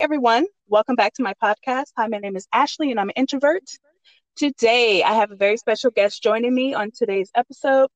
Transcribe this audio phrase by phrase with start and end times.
[0.00, 0.46] everyone.
[0.68, 1.86] Welcome back to my podcast.
[1.96, 3.64] Hi, my name is Ashley and I'm an introvert.
[4.36, 7.88] Today, I have a very special guest joining me on today's episode.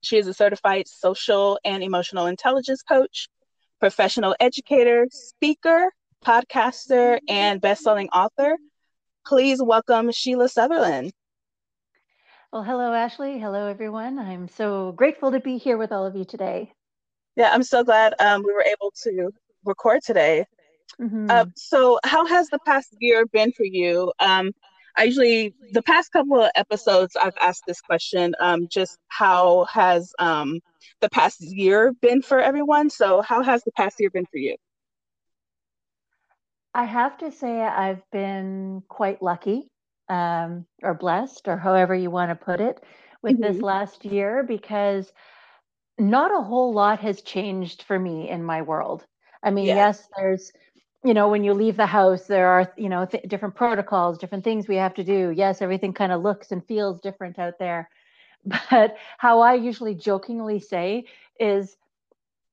[0.00, 3.28] She is a certified social and emotional intelligence coach,
[3.78, 5.92] professional educator, speaker,
[6.24, 8.56] podcaster, and best-selling author.
[9.26, 11.12] Please welcome Sheila Sutherland.
[12.54, 13.38] Well, hello, Ashley.
[13.38, 14.18] Hello, everyone.
[14.18, 16.72] I'm so grateful to be here with all of you today.
[17.36, 19.30] Yeah, I'm so glad um, we were able to
[19.66, 20.46] record today.
[21.00, 21.26] Mm-hmm.
[21.30, 24.12] Uh, so, how has the past year been for you?
[24.18, 24.52] Um,
[24.96, 30.12] I usually, the past couple of episodes, I've asked this question um, just how has
[30.18, 30.60] um,
[31.00, 32.90] the past year been for everyone?
[32.90, 34.56] So, how has the past year been for you?
[36.74, 39.70] I have to say, I've been quite lucky
[40.08, 42.82] um, or blessed, or however you want to put it,
[43.22, 43.52] with mm-hmm.
[43.52, 45.12] this last year because
[45.98, 49.04] not a whole lot has changed for me in my world.
[49.42, 49.76] I mean, yeah.
[49.76, 50.52] yes, there's
[51.04, 54.44] you know when you leave the house there are you know th- different protocols different
[54.44, 55.30] things we have to do.
[55.30, 57.88] Yes everything kind of looks and feels different out there.
[58.70, 61.04] But how i usually jokingly say
[61.38, 61.76] is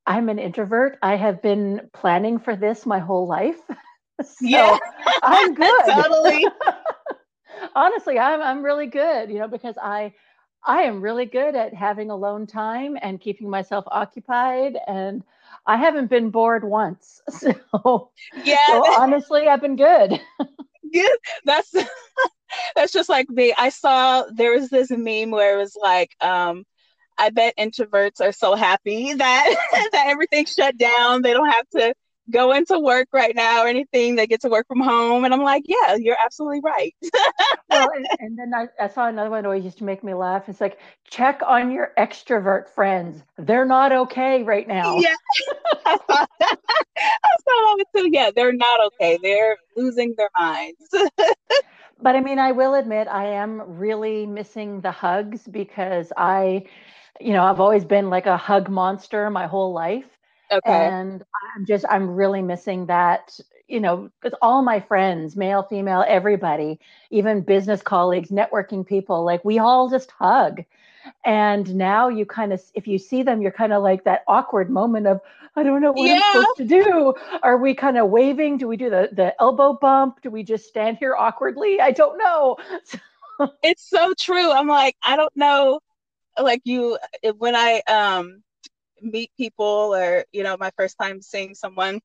[0.06, 0.98] i'm an introvert.
[1.02, 3.60] I have been planning for this my whole life.
[4.24, 4.78] So yeah.
[5.24, 5.84] I'm good.
[5.88, 6.46] Totally
[7.76, 10.14] honestly i'm i'm really good you know because i
[10.66, 15.24] i am really good at having alone time and keeping myself occupied and
[15.66, 17.22] I haven't been bored once.
[17.32, 18.12] So
[18.44, 20.20] yeah, so honestly, I've been good.
[20.92, 21.08] yeah,
[21.44, 21.74] that's
[22.76, 23.54] that's just like me.
[23.58, 26.64] I saw there was this meme where it was like, um,
[27.18, 29.56] I bet introverts are so happy that
[29.92, 31.24] that everything shut down.
[31.24, 31.94] They don't have to
[32.30, 34.16] go into work right now or anything.
[34.16, 35.26] They get to work from home.
[35.26, 36.96] And I'm like, yeah, you're absolutely right.
[37.70, 40.14] well, and, and then I, I, saw another one that always used to make me
[40.14, 40.50] laugh.
[40.50, 43.24] It's like, check on your extrovert friends.
[43.38, 44.98] They're not okay right now.
[44.98, 45.16] Yeah.
[45.86, 46.58] I saw that.
[46.98, 48.10] I saw that too.
[48.12, 49.20] Yeah, they're not okay.
[49.22, 50.90] They're losing their minds.
[52.02, 56.66] but I mean, I will admit I am really missing the hugs because I,
[57.20, 60.06] you know, I've always been like a hug monster my whole life.
[60.56, 60.88] Okay.
[60.88, 61.24] And
[61.56, 66.80] I'm just, I'm really missing that, you know, because all my friends, male, female, everybody,
[67.10, 70.64] even business colleagues, networking people, like we all just hug.
[71.24, 74.70] And now you kind of, if you see them, you're kind of like that awkward
[74.70, 75.22] moment of,
[75.56, 76.20] I don't know what yeah.
[76.24, 77.14] I'm supposed to do.
[77.42, 78.58] Are we kind of waving?
[78.58, 80.22] Do we do the, the elbow bump?
[80.22, 81.80] Do we just stand here awkwardly?
[81.80, 82.58] I don't know.
[83.64, 84.52] it's so true.
[84.52, 85.80] I'm like, I don't know.
[86.42, 86.98] Like you,
[87.38, 88.44] when I, um,
[89.02, 92.00] meet people or you know my first time seeing someone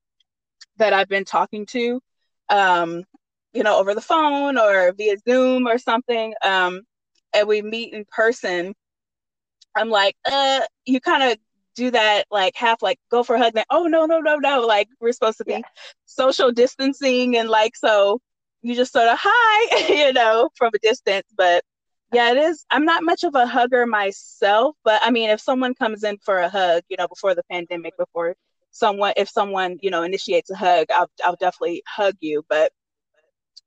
[0.76, 2.00] that I've been talking to
[2.48, 3.04] um
[3.52, 6.82] you know over the phone or via Zoom or something um
[7.34, 8.74] and we meet in person
[9.74, 11.38] I'm like uh you kind of
[11.76, 14.66] do that like half like go for a hug then oh no no no no
[14.66, 15.60] like we're supposed to be yeah.
[16.04, 18.20] social distancing and like so
[18.62, 21.62] you just sort of hi you know from a distance but
[22.12, 22.64] yeah, it is.
[22.70, 26.38] I'm not much of a hugger myself, but I mean, if someone comes in for
[26.38, 28.34] a hug, you know, before the pandemic, before
[28.72, 32.44] someone, if someone, you know, initiates a hug, I'll, I'll definitely hug you.
[32.48, 32.72] But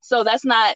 [0.02, 0.76] so that's not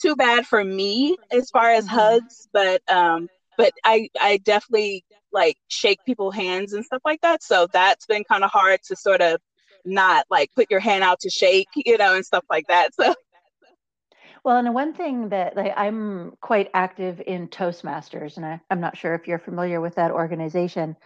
[0.00, 1.94] too bad for me as far as mm-hmm.
[1.94, 7.42] hugs, but, um, but I, I definitely like shake people hands and stuff like that.
[7.42, 9.40] So that's been kind of hard to sort of
[9.84, 12.90] not like put your hand out to shake, you know, and stuff like that.
[13.00, 13.14] So
[14.44, 18.96] well, and one thing that like, I'm quite active in Toastmasters, and I, am not
[18.96, 20.96] sure if you're familiar with that organization,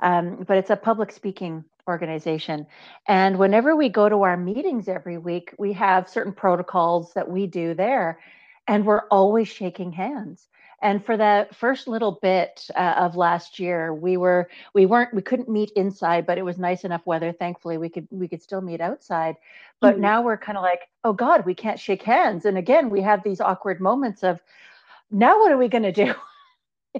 [0.00, 2.66] um, but it's a public speaking organization.
[3.06, 7.46] And whenever we go to our meetings every week, we have certain protocols that we
[7.46, 8.18] do there,
[8.66, 10.48] and we're always shaking hands
[10.82, 15.22] and for that first little bit uh, of last year we were we weren't we
[15.22, 18.60] couldn't meet inside but it was nice enough weather thankfully we could we could still
[18.60, 19.36] meet outside.
[19.80, 20.02] But mm-hmm.
[20.02, 22.44] now we're kind of like oh god we can't shake hands.
[22.44, 24.40] And again we have these awkward moments of
[25.10, 26.14] now what are we going to do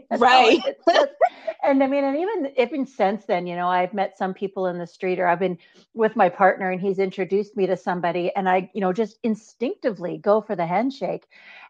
[0.19, 0.61] right.
[1.65, 4.79] and i mean and even even since then you know i've met some people in
[4.79, 5.59] the street or i've been
[5.95, 10.19] with my partner and he's introduced me to somebody and i you know just instinctively
[10.19, 11.27] go for the handshake.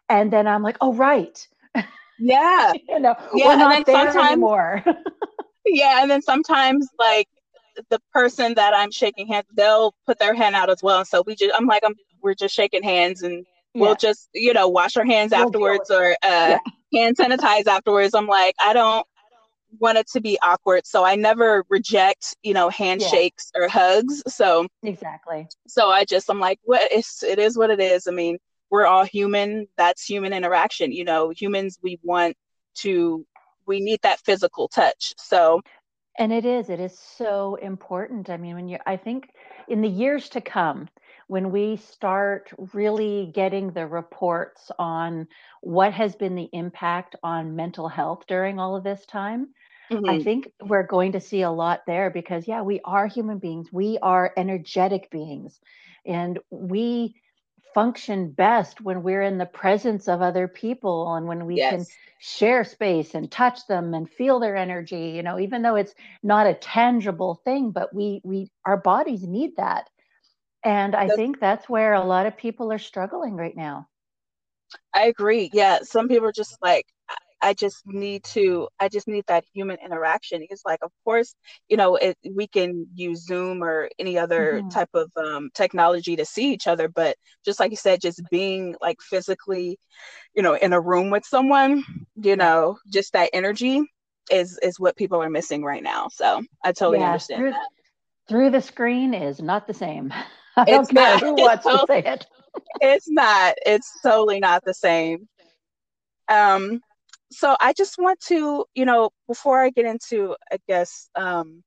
[0.09, 1.47] And then i'm like oh right
[2.19, 2.73] yeah.
[2.87, 4.83] you know, yeah, we're not there anymore.
[5.65, 7.27] yeah, and then sometimes like
[7.89, 10.99] the person that I'm shaking hands, they'll put their hand out as well.
[10.99, 13.81] And so we just, I'm like, I'm, we're just shaking hands and yeah.
[13.81, 16.59] we'll just, you know, wash our hands we'll afterwards or uh, yeah.
[16.93, 18.15] hand sanitize afterwards.
[18.15, 19.05] I'm like, I don't
[19.79, 20.87] want it to be awkward.
[20.87, 23.61] So I never reject, you know, handshakes yeah.
[23.61, 24.23] or hugs.
[24.27, 25.47] So exactly.
[25.67, 28.07] So I just, I'm like, what it's, it is what it is.
[28.07, 28.37] I mean,
[28.69, 29.67] we're all human.
[29.77, 30.91] That's human interaction.
[30.91, 32.35] You know, humans, we want
[32.79, 33.25] to,
[33.65, 35.13] we need that physical touch.
[35.17, 35.61] So,
[36.19, 38.29] and it is, it is so important.
[38.29, 39.29] I mean, when you, I think
[39.67, 40.89] in the years to come,
[41.27, 45.27] when we start really getting the reports on
[45.61, 49.49] what has been the impact on mental health during all of this time,
[49.91, 50.09] mm-hmm.
[50.09, 53.67] I think we're going to see a lot there because, yeah, we are human beings,
[53.71, 55.59] we are energetic beings,
[56.05, 57.15] and we
[57.77, 61.71] function best when we're in the presence of other people and when we yes.
[61.71, 61.85] can
[62.17, 65.93] share space and touch them and feel their energy you know even though it's
[66.23, 69.91] not a tangible thing but we we our bodies need that.
[70.63, 73.87] And i think that's where a lot of people are struggling right now.
[74.95, 75.51] I agree.
[75.53, 76.87] Yeah some people are just like
[77.41, 80.45] I just need to, I just need that human interaction.
[80.49, 81.35] It's like, of course,
[81.67, 84.69] you know, it, we can use Zoom or any other mm-hmm.
[84.69, 88.75] type of um, technology to see each other, but just like you said, just being
[88.81, 89.79] like physically,
[90.35, 91.83] you know, in a room with someone,
[92.15, 93.83] you know, just that energy
[94.31, 96.07] is is what people are missing right now.
[96.11, 97.53] So I totally yeah, understand through.
[98.29, 100.13] Through the screen is not the same.
[100.57, 102.25] I don't it's care not, who wants to say it.
[102.81, 103.55] it's not.
[103.65, 105.29] It's totally not the same.
[106.27, 106.81] Um,
[107.31, 111.63] so I just want to, you know, before I get into, I guess, um,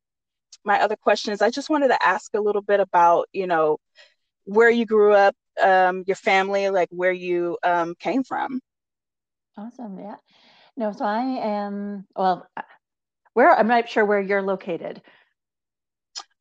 [0.65, 3.79] my other questions, I just wanted to ask a little bit about, you know,
[4.45, 8.61] where you grew up, um, your family, like where you um, came from.
[9.57, 9.99] Awesome.
[9.99, 10.17] Yeah.
[10.77, 12.49] No, so I am, well,
[13.35, 15.03] where, I'm not sure where you're located.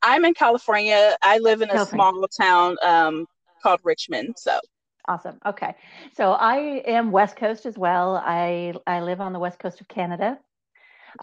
[0.02, 1.16] I'm in California.
[1.22, 2.12] I live in a California.
[2.12, 3.26] small town um,
[3.62, 4.36] called Richmond.
[4.38, 4.60] So
[5.10, 5.40] Awesome.
[5.46, 5.76] Okay.
[6.14, 8.22] So I am West Coast as well.
[8.24, 10.40] I I live on the West Coast of Canada.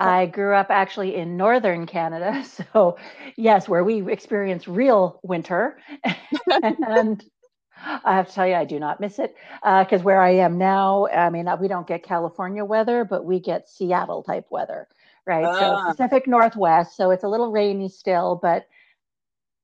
[0.00, 0.10] Okay.
[0.10, 2.44] I grew up actually in northern Canada.
[2.74, 2.98] So,
[3.36, 5.78] yes, where we experience real winter.
[6.62, 7.24] and
[8.04, 10.58] I have to tell you, I do not miss it because uh, where I am
[10.58, 14.88] now, I mean, we don't get California weather, but we get Seattle type weather,
[15.26, 15.54] right?
[15.54, 15.84] So, ah.
[15.84, 16.96] Pacific Northwest.
[16.96, 18.66] So, it's a little rainy still, but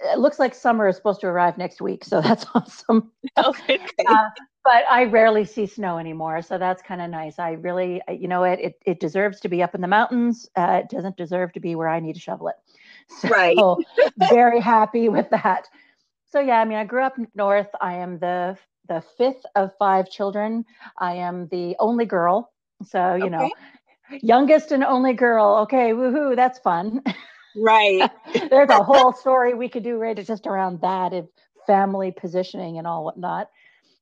[0.04, 3.10] it looks like summer is supposed to arrive next week, so that's awesome.
[3.38, 3.80] Okay.
[4.06, 4.28] Uh,
[4.64, 7.38] but I rarely see snow anymore, so that's kind of nice.
[7.38, 10.48] I really, you know, it, it it deserves to be up in the mountains.
[10.56, 12.56] Uh, it doesn't deserve to be where I need to shovel it.
[13.20, 13.56] So, right.
[14.30, 15.68] very happy with that.
[16.30, 17.68] So yeah, I mean, I grew up north.
[17.80, 18.56] I am the
[18.88, 20.64] the fifth of five children.
[20.98, 22.52] I am the only girl,
[22.84, 23.30] so you okay.
[23.30, 23.50] know,
[24.22, 25.58] youngest and only girl.
[25.62, 27.02] Okay, woohoo, that's fun.
[27.56, 28.10] Right.
[28.50, 31.28] There's a whole story we could do right just around that of
[31.66, 33.48] family positioning and all whatnot.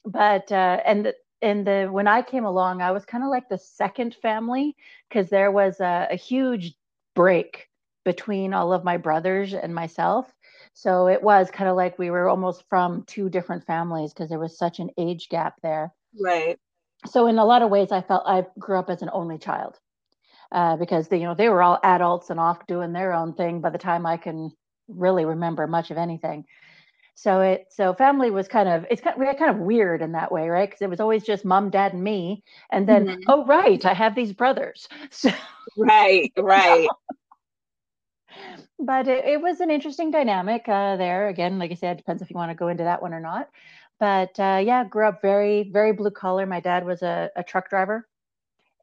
[0.05, 3.49] But uh, and the, and the when I came along, I was kind of like
[3.49, 4.77] the second family
[5.09, 6.75] because there was a, a huge
[7.15, 7.69] break
[8.05, 10.33] between all of my brothers and myself.
[10.73, 14.39] So it was kind of like we were almost from two different families because there
[14.39, 15.93] was such an age gap there.
[16.19, 16.59] Right.
[17.07, 19.79] So in a lot of ways, I felt I grew up as an only child
[20.53, 23.61] uh, because they, you know they were all adults and off doing their own thing
[23.61, 24.53] by the time I can
[24.89, 26.45] really remember much of anything.
[27.15, 30.33] So it so family was kind of it's kind of, kind of weird in that
[30.33, 30.69] way, right?
[30.69, 33.21] Because it was always just mom, dad, and me, and then mm-hmm.
[33.29, 34.89] oh right, I have these brothers.
[35.11, 35.31] So,
[35.77, 36.89] right, right.
[38.79, 41.29] but it, it, was an interesting dynamic uh, there.
[41.29, 43.49] Again, like I said, depends if you want to go into that one or not.
[43.99, 46.47] But uh, yeah, grew up very, very blue collar.
[46.47, 48.09] My dad was a, a truck driver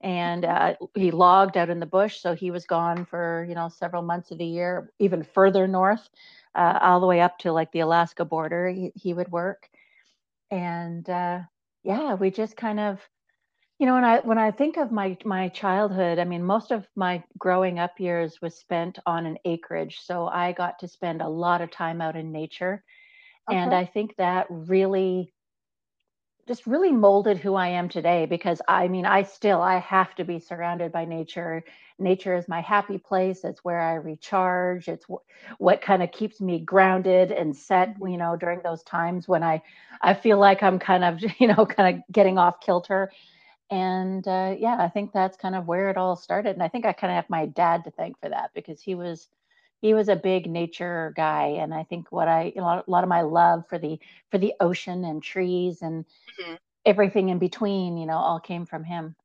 [0.01, 3.69] and uh, he logged out in the bush so he was gone for you know
[3.69, 6.09] several months of the year even further north
[6.55, 9.67] uh, all the way up to like the alaska border he, he would work
[10.51, 11.39] and uh,
[11.83, 12.99] yeah we just kind of
[13.79, 16.87] you know when i when i think of my my childhood i mean most of
[16.95, 21.27] my growing up years was spent on an acreage so i got to spend a
[21.27, 22.83] lot of time out in nature
[23.49, 23.57] okay.
[23.57, 25.33] and i think that really
[26.47, 30.23] just really molded who I am today because I mean I still I have to
[30.23, 31.63] be surrounded by nature.
[31.99, 33.43] Nature is my happy place.
[33.43, 34.87] It's where I recharge.
[34.87, 35.19] It's w-
[35.57, 38.07] what kind of keeps me grounded and set, mm-hmm.
[38.07, 39.61] you know, during those times when I
[40.01, 43.11] I feel like I'm kind of, you know, kind of getting off kilter.
[43.69, 46.51] And uh, yeah, I think that's kind of where it all started.
[46.51, 48.95] And I think I kind of have my dad to thank for that because he
[48.95, 49.27] was
[49.81, 53.03] he was a big nature guy and i think what i you know, a lot
[53.03, 53.99] of my love for the
[54.31, 56.55] for the ocean and trees and mm-hmm.
[56.85, 59.15] everything in between you know all came from him.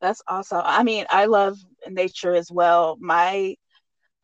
[0.00, 0.62] That's awesome.
[0.64, 1.58] I mean i love
[1.88, 2.96] nature as well.
[3.00, 3.56] My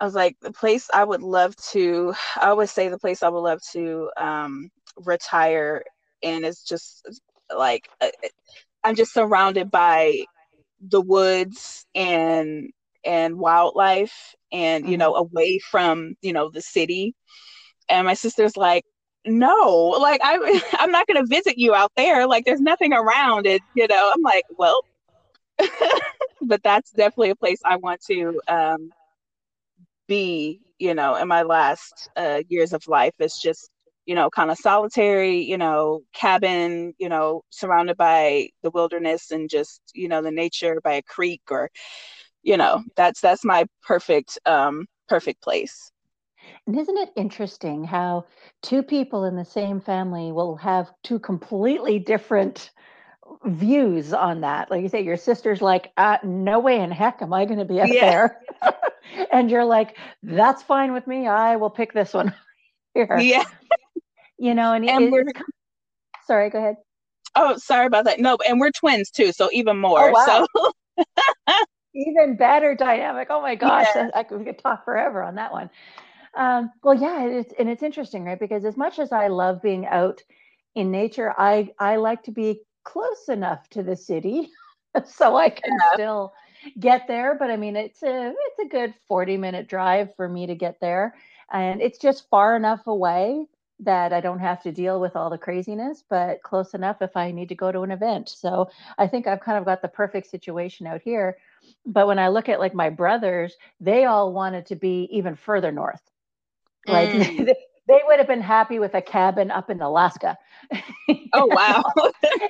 [0.01, 3.29] i was like the place i would love to i would say the place i
[3.29, 5.85] would love to um retire
[6.23, 7.21] and it's just
[7.55, 8.09] like uh,
[8.83, 10.25] i'm just surrounded by
[10.81, 12.71] the woods and
[13.07, 14.93] and wildlife and mm-hmm.
[14.93, 17.15] you know away from you know the city.
[17.89, 18.85] And my sister's like
[19.29, 22.27] no like i i'm not going to visit you out there.
[22.27, 24.13] Like there's nothing around it you know.
[24.15, 24.83] I'm like well
[26.43, 28.91] but that's definitely a place i want to um
[30.07, 33.15] be you know in my last uh years of life.
[33.19, 33.71] It's just
[34.07, 39.51] you know, kind of solitary, you know, cabin, you know, surrounded by the wilderness and
[39.51, 41.71] just, you know, the nature by a creek or,
[42.47, 45.91] you know, that's that's my perfect um perfect place.
[46.67, 48.25] And isn't it interesting how
[48.63, 52.71] two people in the same family will have two completely different
[53.45, 54.71] views on that?
[54.71, 57.65] Like you say, your sister's like, uh, no way in heck am I going to
[57.65, 58.11] be up yeah.
[58.11, 58.41] there.
[59.33, 61.27] and you're like, that's fine with me.
[61.27, 62.33] I will pick this one
[62.95, 63.19] here.
[63.19, 63.45] Yeah.
[64.39, 65.37] You know, and, and it,
[66.27, 66.77] sorry, go ahead.
[67.35, 68.21] Oh, sorry about that.
[68.21, 70.11] No, and we're twins too, so even more.
[70.11, 70.47] Oh, wow.
[70.57, 70.73] So
[71.97, 73.29] even better dynamic.
[73.31, 74.11] Oh my gosh, yeah.
[74.15, 75.71] I, I could talk forever on that one.
[76.37, 78.39] Um, well, yeah, it's and it's interesting, right?
[78.39, 80.23] Because as much as I love being out
[80.75, 84.51] in nature, I I like to be close enough to the city
[85.07, 85.95] so I can yeah.
[85.95, 86.33] still
[86.79, 87.37] get there.
[87.39, 90.79] But I mean, it's a it's a good forty minute drive for me to get
[90.81, 91.15] there,
[91.51, 93.47] and it's just far enough away
[93.81, 97.31] that I don't have to deal with all the craziness, but close enough if I
[97.31, 98.29] need to go to an event.
[98.29, 101.37] So I think I've kind of got the perfect situation out here.
[101.87, 105.71] But when I look at like my brothers, they all wanted to be even further
[105.73, 106.03] north.
[106.87, 107.47] Like mm.
[107.47, 107.55] they,
[107.89, 110.37] they would have been happy with a cabin up in Alaska.
[111.33, 111.85] oh wow.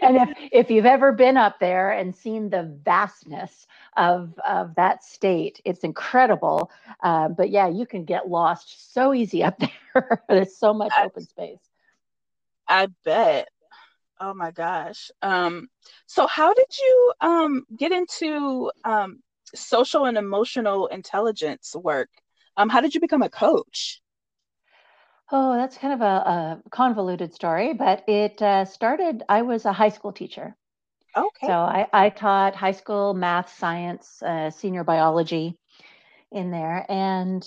[0.00, 3.66] and if if you've ever been up there and seen the vastness
[3.96, 6.70] of of that state, it's incredible.
[7.02, 9.58] Uh, but yeah, you can get lost so easy up
[9.94, 10.22] there.
[10.28, 11.60] There's so much I, open space.
[12.66, 13.48] I bet.
[14.18, 15.10] Oh my gosh.
[15.20, 15.68] Um,
[16.06, 19.22] so how did you um, get into um,
[19.54, 22.10] social and emotional intelligence work?
[22.56, 24.00] Um, how did you become a coach?
[25.30, 29.24] Oh, that's kind of a, a convoluted story, but it uh, started.
[29.28, 30.56] I was a high school teacher.
[31.16, 31.46] Okay.
[31.46, 35.58] So I, I taught high school math, science, uh, senior biology
[36.30, 37.44] in there, and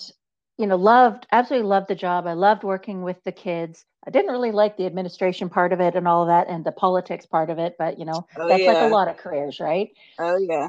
[0.58, 2.26] you know, loved absolutely loved the job.
[2.26, 3.84] I loved working with the kids.
[4.06, 6.72] I didn't really like the administration part of it and all of that, and the
[6.72, 8.72] politics part of it, but you know, oh, that's yeah.
[8.72, 9.88] like a lot of careers, right?
[10.18, 10.68] Oh yeah.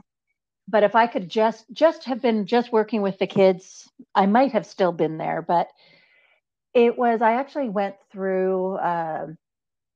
[0.68, 4.54] But if I could just just have been just working with the kids, I might
[4.54, 5.68] have still been there, but
[6.74, 9.28] it was, I actually went through uh,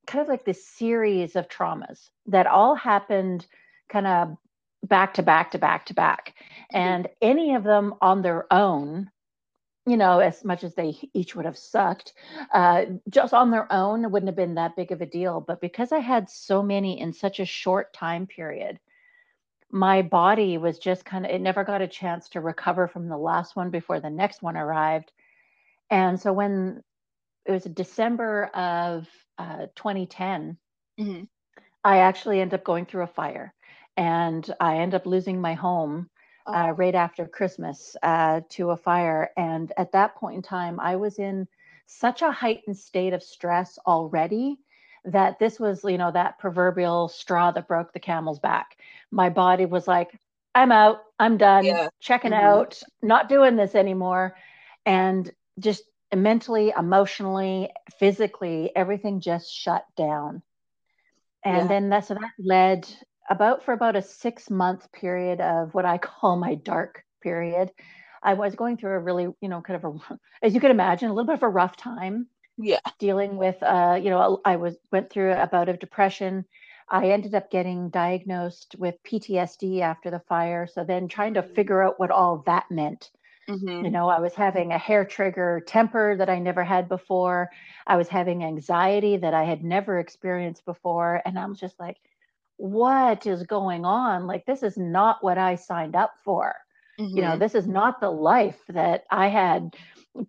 [0.08, 3.46] kind of like this series of traumas that all happened
[3.90, 4.38] kind of
[4.84, 6.34] back to back to back to back.
[6.74, 6.78] Mm-hmm.
[6.78, 9.10] And any of them on their own,
[9.88, 12.14] you know, as much as they each would have sucked,
[12.54, 15.42] uh, just on their own wouldn't have been that big of a deal.
[15.42, 18.80] But because I had so many in such a short time period,
[19.76, 23.18] my body was just kind of, it never got a chance to recover from the
[23.18, 25.12] last one before the next one arrived.
[25.90, 26.82] And so when
[27.46, 29.06] it was December of
[29.38, 30.58] uh, 2010,
[30.98, 31.24] mm-hmm.
[31.84, 33.54] I actually end up going through a fire
[33.98, 36.10] and I end up losing my home
[36.48, 36.54] uh, oh.
[36.54, 39.32] uh, right after Christmas uh, to a fire.
[39.36, 41.50] And at that point in time, I was in
[41.86, 44.58] such a heightened state of stress already
[45.06, 48.78] that this was, you know, that proverbial straw that broke the camel's back.
[49.12, 50.18] My body was like,
[50.54, 51.90] I'm out, I'm done, yeah.
[52.00, 52.46] checking mm-hmm.
[52.46, 54.36] out, not doing this anymore.
[54.86, 55.84] And just
[56.16, 57.70] mentally, emotionally,
[58.00, 60.42] physically, everything just shut down.
[61.44, 61.68] And yeah.
[61.68, 62.88] then that's so that led
[63.30, 67.72] about for about a six month period of what I call my dark period.
[68.24, 71.10] I was going through a really, you know, kind of a, as you can imagine,
[71.10, 72.28] a little bit of a rough time.
[72.58, 72.80] Yeah.
[73.00, 76.46] Dealing with, uh, you know, I was went through a bout of depression.
[76.90, 80.68] I ended up getting diagnosed with PTSD after the fire.
[80.68, 81.56] So then trying to mm.
[81.56, 83.10] figure out what all that meant
[83.50, 83.86] Mm-hmm.
[83.86, 87.52] You know, I was having a hair trigger temper that I never had before.
[87.86, 91.22] I was having anxiety that I had never experienced before.
[91.26, 91.98] And I'm just like,
[92.58, 94.26] what is going on?
[94.26, 96.56] Like, this is not what I signed up for.
[97.00, 97.16] Mm-hmm.
[97.16, 97.40] You know, mm-hmm.
[97.40, 99.76] this is not the life that I had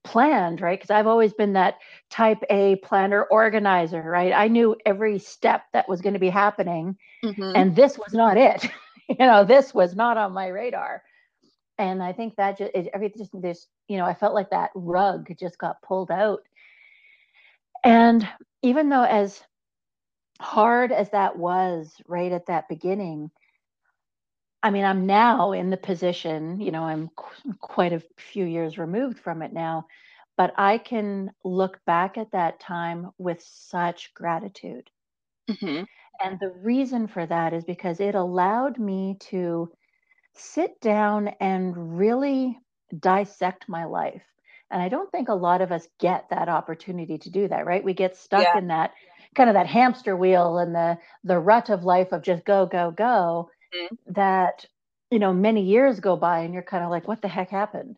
[0.04, 0.78] planned, right?
[0.78, 1.76] Because I've always been that
[2.10, 4.32] type A planner organizer, right?
[4.32, 7.52] I knew every step that was going to be happening, mm-hmm.
[7.54, 8.66] and this was not it.
[9.08, 11.02] you know, this was not on my radar
[11.78, 14.70] and I think that just it, everything just this you know I felt like that
[14.74, 16.40] rug just got pulled out,
[17.84, 18.26] and
[18.62, 19.42] even though as
[20.40, 23.30] hard as that was right at that beginning,
[24.66, 28.78] I mean I'm now in the position you know I'm qu- quite a few years
[28.78, 29.86] removed from it now,
[30.36, 34.90] but I can look back at that time with such gratitude.
[35.48, 35.84] Mm-hmm.
[36.24, 39.70] And the reason for that is because it allowed me to
[40.34, 42.58] sit down and really
[42.98, 44.22] dissect my life.
[44.70, 47.84] And I don't think a lot of us get that opportunity to do that, right?
[47.84, 48.58] We get stuck yeah.
[48.58, 48.94] in that
[49.36, 52.90] kind of that hamster wheel and the the rut of life of just go go
[52.90, 54.12] go mm-hmm.
[54.12, 54.66] that
[55.10, 57.96] you know many years go by and you're kind of like what the heck happened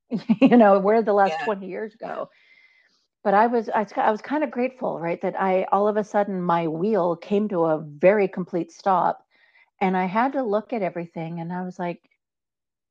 [0.40, 1.44] you know where the last yeah.
[1.44, 2.28] 20 years go
[3.22, 6.04] but I was I, I was kind of grateful, right, that I all of a
[6.04, 9.24] sudden my wheel came to a very complete stop,
[9.80, 12.00] and I had to look at everything, and I was like,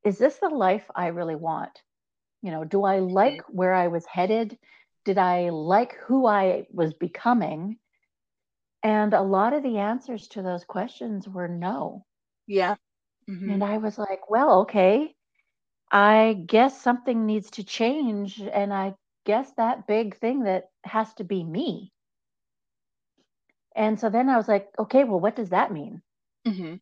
[0.06, 1.82] is this the life I really want?
[2.42, 3.58] You know, do I like mm-hmm.
[3.58, 4.58] where I was headed?
[5.06, 7.78] Did I like who I was becoming?
[8.84, 12.06] And a lot of the answers to those questions were no.
[12.50, 12.76] Yeah.
[13.30, 13.52] Mm-hmm.
[13.52, 15.14] And I was like, well, okay,
[15.92, 18.42] I guess something needs to change.
[18.42, 21.94] And I guess that big thing that has to be me.
[23.76, 26.02] And so then I was like, okay, well, what does that mean?
[26.48, 26.76] Mm-hmm.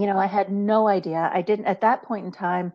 [0.00, 1.30] You know, I had no idea.
[1.32, 2.72] I didn't, at that point in time,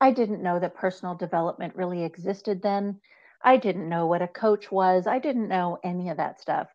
[0.00, 3.00] I didn't know that personal development really existed then.
[3.44, 5.06] I didn't know what a coach was.
[5.06, 6.66] I didn't know any of that stuff.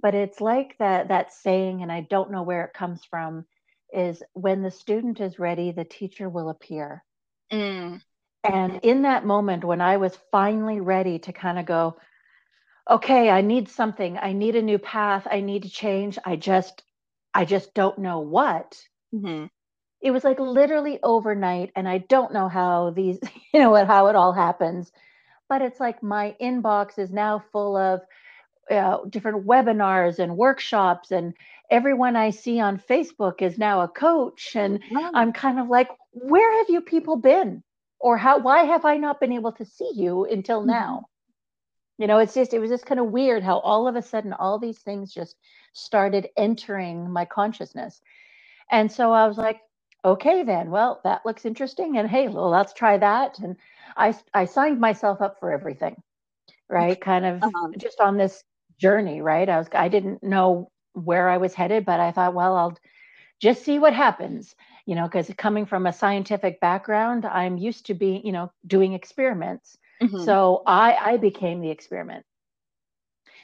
[0.00, 3.44] But it's like that that saying and I don't know where it comes from
[3.92, 7.04] is when the student is ready, the teacher will appear.
[7.52, 8.00] Mm.
[8.44, 11.96] And in that moment when I was finally ready to kind of go,
[12.88, 14.18] okay, I need something.
[14.18, 15.26] I need a new path.
[15.30, 16.18] I need to change.
[16.24, 16.82] I just
[17.34, 18.80] I just don't know what.
[19.14, 19.46] Mm-hmm.
[20.00, 23.18] It was like literally overnight and I don't know how these,
[23.52, 24.90] you know, how it all happens.
[25.48, 28.00] But it's like my inbox is now full of
[28.70, 31.34] uh, different webinars and workshops and
[31.70, 35.10] everyone I see on Facebook is now a coach and wow.
[35.14, 37.62] I'm kind of like where have you people been
[38.00, 40.70] or how why have I not been able to see you until mm-hmm.
[40.70, 41.06] now
[41.98, 44.32] you know it's just it was just kind of weird how all of a sudden
[44.32, 45.36] all these things just
[45.72, 48.00] started entering my consciousness
[48.70, 49.60] and so I was like
[50.04, 53.56] okay then well that looks interesting and hey well let's try that and
[53.96, 56.00] I I signed myself up for everything
[56.68, 57.70] right kind of uh-huh.
[57.78, 58.42] just on this
[58.78, 60.70] journey right I was I didn't know
[61.04, 62.78] where I was headed, but I thought, well, I'll
[63.40, 64.54] just see what happens,
[64.84, 68.94] you know, because coming from a scientific background, I'm used to being, you know, doing
[68.94, 69.78] experiments.
[70.02, 70.24] Mm-hmm.
[70.24, 72.24] So I, I became the experiment.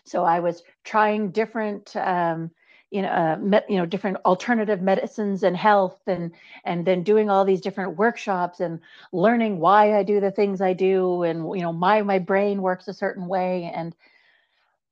[0.05, 2.51] So I was trying different, um,
[2.91, 6.33] you know, uh, met, you know, different alternative medicines and health, and
[6.65, 8.81] and then doing all these different workshops and
[9.13, 12.87] learning why I do the things I do, and you know, my my brain works
[12.87, 13.97] a certain way, and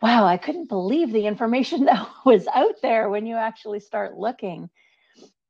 [0.02, 4.68] wow, I couldn't believe the information that was out there when you actually start looking.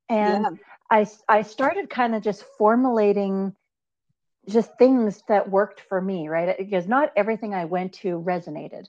[0.08, 0.56] And yeah.
[0.90, 3.54] I, I started kind of just formulating
[4.48, 6.56] just things that worked for me, right?
[6.58, 8.88] Because not everything I went to resonated.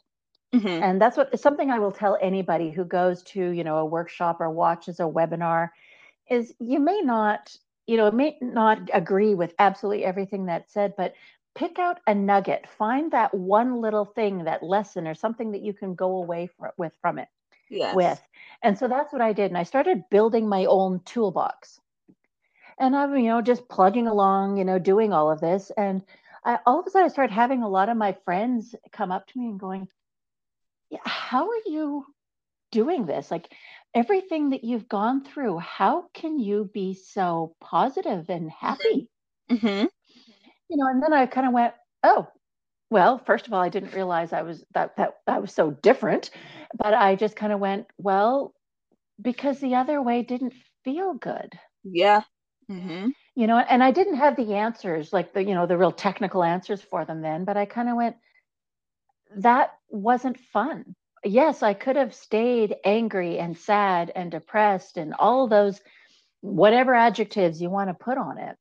[0.54, 0.68] Mm-hmm.
[0.68, 4.42] And that's what something I will tell anybody who goes to, you know, a workshop
[4.42, 5.70] or watches a webinar
[6.30, 7.56] is you may not,
[7.88, 11.14] you know, may not agree with absolutely everything that's said, but
[11.56, 15.74] pick out a nugget find that one little thing that lesson or something that you
[15.74, 17.28] can go away from, with from it
[17.70, 17.96] yes.
[17.96, 18.22] with.
[18.62, 21.80] And so that's what i did and i started building my own toolbox.
[22.80, 26.04] And i'm you know just plugging along you know doing all of this and
[26.46, 29.28] I, all of a sudden i started having a lot of my friends come up
[29.28, 29.88] to me and going
[30.90, 32.06] yeah, how are you
[32.72, 33.32] doing this?
[33.32, 33.52] Like
[33.96, 39.10] everything that you've gone through how can you be so positive and happy?
[39.50, 39.86] Mm-hmm
[40.74, 42.28] you know, and then I kind of went, oh,
[42.90, 46.32] well, first of all, I didn't realize I was that that I was so different,
[46.76, 48.56] but I just kind of went, well,
[49.22, 51.54] because the other way didn't feel good.
[51.84, 52.22] Yeah.
[52.72, 53.10] Mm-hmm.
[53.36, 56.44] You know, and I didn't have the answers, like the you know the real technical
[56.44, 58.16] answers for them then, but I kind of went,
[59.38, 60.96] that wasn't fun.
[61.24, 65.82] Yes, I could have stayed angry and sad and depressed and all those
[66.42, 68.58] whatever adjectives you want to put on it.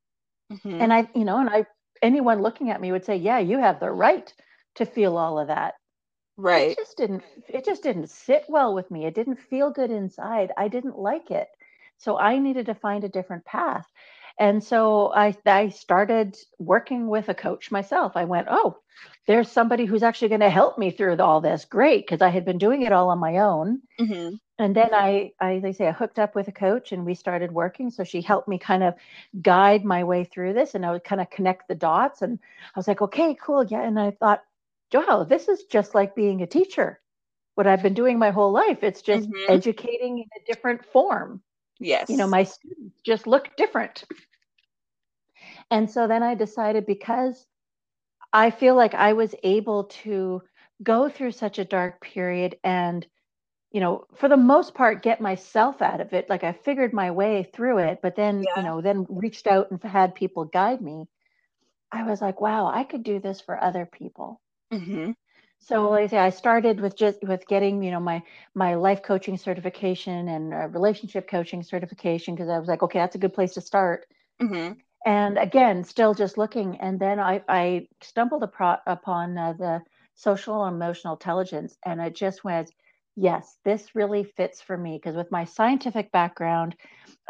[0.53, 0.81] Mm-hmm.
[0.81, 1.65] And I, you know, and I
[2.03, 4.33] anyone looking at me would say, "Yeah, you have the right
[4.77, 5.75] to feel all of that."
[6.37, 6.77] Right.
[6.77, 9.07] It just didn't it just didn't sit well with me.
[9.07, 10.53] It didn't feel good inside.
[10.57, 11.49] I didn't like it.
[11.99, 13.87] So I needed to find a different path.
[14.39, 18.13] And so I I started working with a coach myself.
[18.17, 18.79] I went, "Oh,
[19.27, 21.65] there's somebody who's actually going to help me through all this.
[21.65, 25.33] Great, because I had been doing it all on my own." Mm-hmm and then I,
[25.41, 27.91] I, they say, I hooked up with a coach and we started working.
[27.91, 28.95] So she helped me kind of
[29.41, 32.23] guide my way through this, and I would kind of connect the dots.
[32.23, 33.83] And I was like, okay, cool, yeah.
[33.83, 34.45] And I thought,
[34.93, 37.01] wow, this is just like being a teacher.
[37.57, 38.83] What I've been doing my whole life.
[38.83, 39.53] It's just mm-hmm.
[39.53, 41.43] educating in a different form.
[41.83, 42.09] Yes.
[42.09, 44.05] You know, my students just look different.
[45.71, 47.47] And so then I decided because
[48.33, 50.43] I feel like I was able to
[50.83, 53.07] go through such a dark period and
[53.73, 56.29] you know, for the most part, get myself out of it.
[56.29, 58.53] Like I figured my way through it, but then, yeah.
[58.57, 61.07] you know, then reached out and had people guide me.
[61.91, 64.41] I was like, wow, I could do this for other people.
[64.73, 65.13] Mm-hmm.
[65.65, 68.21] So, like I say, I started with just with getting, you know, my
[68.55, 73.19] my life coaching certification and relationship coaching certification because I was like, okay, that's a
[73.19, 74.07] good place to start.
[74.41, 74.73] Mm-hmm.
[75.07, 79.83] And again, still just looking, and then I I stumbled upon uh, the
[80.15, 81.77] social emotional intelligence.
[81.87, 82.73] And it just went,
[83.15, 84.99] yes, this really fits for me.
[84.99, 86.75] Because with my scientific background,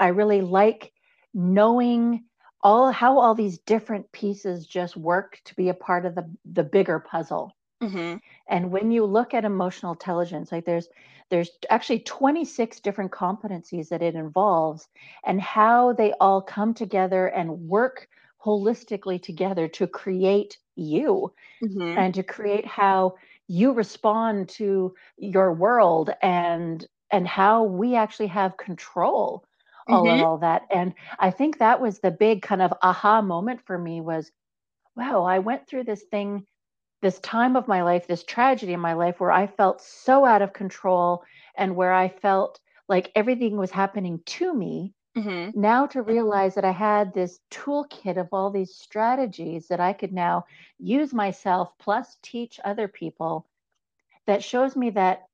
[0.01, 0.91] I really like
[1.35, 2.25] knowing
[2.63, 6.65] all how all these different pieces just work to be a part of the the
[6.65, 7.53] bigger puzzle.
[7.83, 8.17] Mm-hmm.
[8.49, 10.89] And when you look at emotional intelligence, like there's
[11.31, 14.87] there's actually 26 different competencies that it involves
[15.25, 18.07] and how they all come together and work
[18.45, 21.33] holistically together to create you
[21.65, 21.99] mm-hmm.
[21.99, 23.15] and to create how
[23.49, 29.45] you respond to your world and and how we actually have control
[29.89, 30.21] all mm-hmm.
[30.21, 33.79] of all that and i think that was the big kind of aha moment for
[33.79, 34.31] me was
[34.97, 36.47] wow i went through this thing
[37.03, 40.43] this time of my life this tragedy in my life where i felt so out
[40.43, 41.23] of control
[41.57, 45.61] and where i felt like everything was happening to me mm-hmm.
[45.61, 50.13] now to realize that i had this toolkit of all these strategies that i could
[50.13, 50.45] now
[50.79, 53.47] use myself plus teach other people
[54.27, 55.25] that shows me that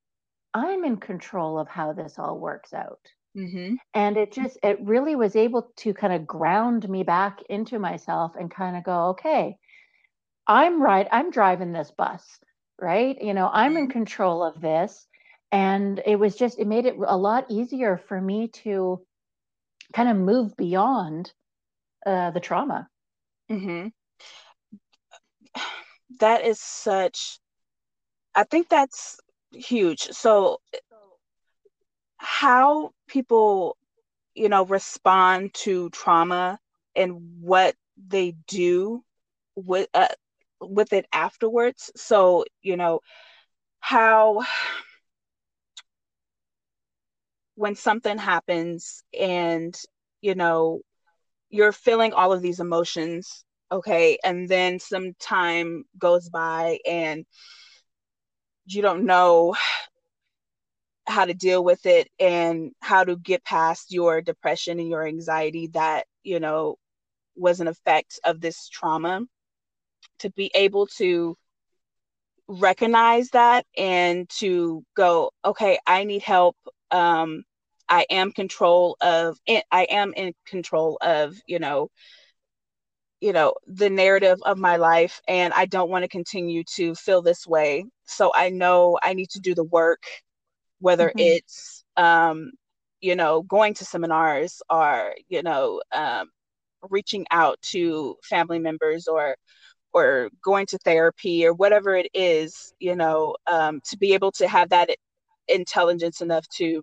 [0.55, 3.01] i'm in control of how this all works out
[3.37, 3.75] Mm-hmm.
[3.95, 8.33] And it just, it really was able to kind of ground me back into myself
[8.39, 9.57] and kind of go, okay,
[10.49, 12.25] I'm right, I'm driving this bus,
[12.81, 13.21] right?
[13.21, 13.93] You know, I'm in mm-hmm.
[13.93, 15.07] control of this.
[15.53, 19.01] And it was just, it made it a lot easier for me to
[19.95, 21.33] kind of move beyond
[22.05, 22.89] uh, the trauma.
[23.51, 23.89] Mm-hmm.
[26.21, 27.39] That is such,
[28.35, 29.19] I think that's
[29.53, 30.09] huge.
[30.11, 30.61] So
[32.19, 33.77] how people
[34.35, 36.59] you know respond to trauma
[36.95, 39.03] and what they do
[39.57, 40.09] with uh,
[40.61, 41.91] with it afterwards.
[41.97, 43.01] So you know
[43.81, 44.43] how
[47.55, 49.77] when something happens and
[50.21, 50.81] you know
[51.51, 57.25] you're feeling all of these emotions okay and then some time goes by and
[58.67, 59.55] you don't know
[61.07, 65.69] how to deal with it and how to get past your depression and your anxiety
[65.69, 66.77] that you know
[67.35, 69.23] was an effect of this trauma
[70.19, 71.37] to be able to
[72.49, 76.57] recognize that and to go okay i need help
[76.91, 77.43] um
[77.91, 79.37] i am control of
[79.71, 81.91] i am in control of you know
[83.21, 87.21] you know the narrative of my life and i don't want to continue to feel
[87.21, 90.03] this way so i know i need to do the work
[90.81, 91.19] whether mm-hmm.
[91.19, 92.53] it's um,
[93.01, 96.29] you know going to seminars or you know um,
[96.91, 99.37] reaching out to family members or
[99.99, 104.49] or going to therapy or whatever it is you know um, to be able to
[104.49, 104.91] have that
[105.49, 106.83] intelligence enough to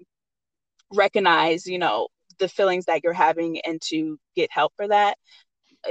[0.93, 2.08] recognize you know
[2.39, 5.17] the feelings that you're having and to get help for that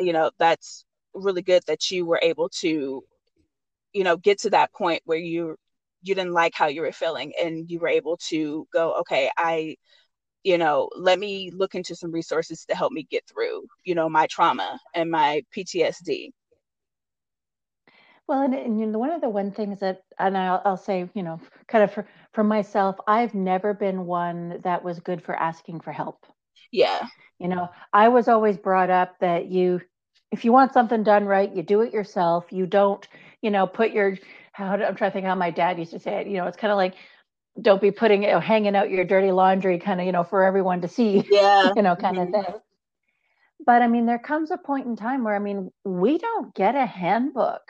[0.00, 0.84] you know that's
[1.14, 3.02] really good that you were able to
[3.92, 5.56] you know get to that point where you
[6.02, 9.74] you didn't like how you were feeling and you were able to go okay i
[10.42, 14.08] you know let me look into some resources to help me get through you know
[14.08, 16.30] my trauma and my ptsd
[18.26, 21.08] well and, and you know, one of the one things that and I'll, I'll say
[21.14, 25.34] you know kind of for, for myself i've never been one that was good for
[25.34, 26.26] asking for help
[26.70, 27.06] yeah
[27.38, 29.80] you know i was always brought up that you
[30.32, 33.08] if you want something done right you do it yourself you don't
[33.42, 34.16] you know put your
[34.54, 36.28] how I'm trying to think how my dad used to say it.
[36.28, 36.94] You know, it's kind of like
[37.60, 40.44] don't be putting you know, hanging out your dirty laundry kind of you know for
[40.44, 41.24] everyone to see.
[41.30, 41.72] Yeah.
[41.76, 42.34] you know, kind mm-hmm.
[42.34, 42.54] of thing.
[43.66, 46.76] But I mean, there comes a point in time where I mean, we don't get
[46.76, 47.62] a handbook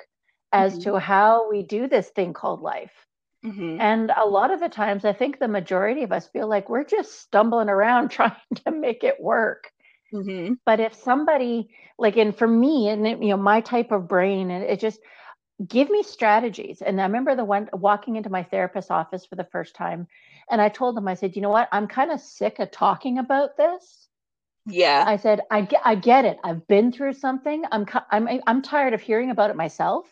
[0.55, 0.93] as mm-hmm.
[0.93, 2.93] to how we do this thing called life.
[3.45, 3.79] Mm-hmm.
[3.81, 6.85] And a lot of the times, I think the majority of us feel like we're
[6.85, 8.33] just stumbling around trying
[8.65, 9.71] to make it work.
[10.15, 10.55] Mm-hmm.
[10.65, 14.65] But if somebody, like, and for me, and you know, my type of brain, and
[14.65, 15.01] it just,
[15.69, 16.83] give me strategies.
[16.83, 20.07] And I remember the one walking into my therapist's office for the first time,
[20.51, 21.69] and I told them, I said, you know what?
[21.73, 24.09] I'm kind of sick of talking about this.
[24.67, 25.05] Yeah.
[25.07, 26.39] I said, I get, I get it.
[26.43, 27.65] I've been through something.
[27.71, 30.07] I'm, I'm, I'm tired of hearing about it myself.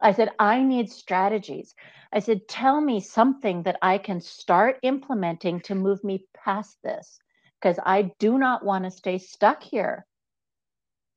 [0.00, 1.74] I said, I need strategies.
[2.12, 7.18] I said, tell me something that I can start implementing to move me past this
[7.60, 10.06] because I do not want to stay stuck here.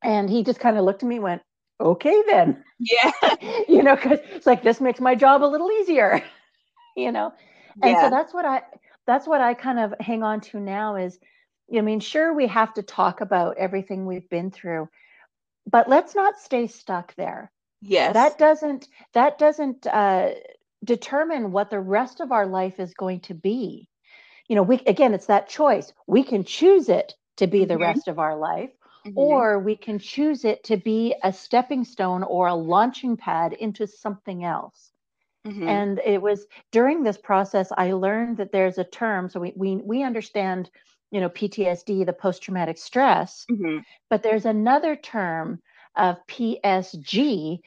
[0.01, 1.41] And he just kind of looked at me, and went,
[1.81, 3.11] okay then yeah
[3.67, 6.21] you know because it's like this makes my job a little easier
[6.97, 7.33] you know
[7.81, 8.01] and yeah.
[8.01, 8.61] so that's what i
[9.07, 11.19] that's what i kind of hang on to now is
[11.75, 14.87] i mean sure we have to talk about everything we've been through
[15.71, 20.29] but let's not stay stuck there yes that doesn't that doesn't uh,
[20.83, 23.87] determine what the rest of our life is going to be
[24.47, 27.69] you know we again it's that choice we can choose it to be mm-hmm.
[27.69, 28.71] the rest of our life
[29.05, 29.17] mm-hmm.
[29.17, 33.87] or we can choose it to be a stepping stone or a launching pad into
[33.87, 34.91] something else.
[35.47, 35.67] Mm-hmm.
[35.67, 39.29] And it was during this process I learned that there's a term.
[39.29, 40.69] So we we we understand,
[41.11, 43.79] you know, PTSD, the post traumatic stress, mm-hmm.
[44.09, 45.61] but there's another term
[45.99, 47.59] of PSG,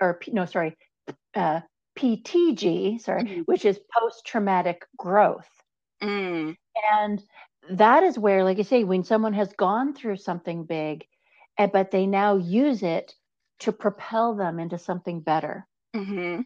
[0.00, 0.76] or no, sorry,
[1.34, 1.60] uh,
[1.98, 3.40] PTG, sorry, mm-hmm.
[3.42, 5.48] which is post traumatic growth.
[6.02, 6.56] Mm.
[6.92, 7.22] And
[7.70, 11.04] that is where, like you say, when someone has gone through something big,
[11.58, 13.14] eh, but they now use it
[13.60, 15.66] to propel them into something better.
[15.94, 16.42] Mm-hmm.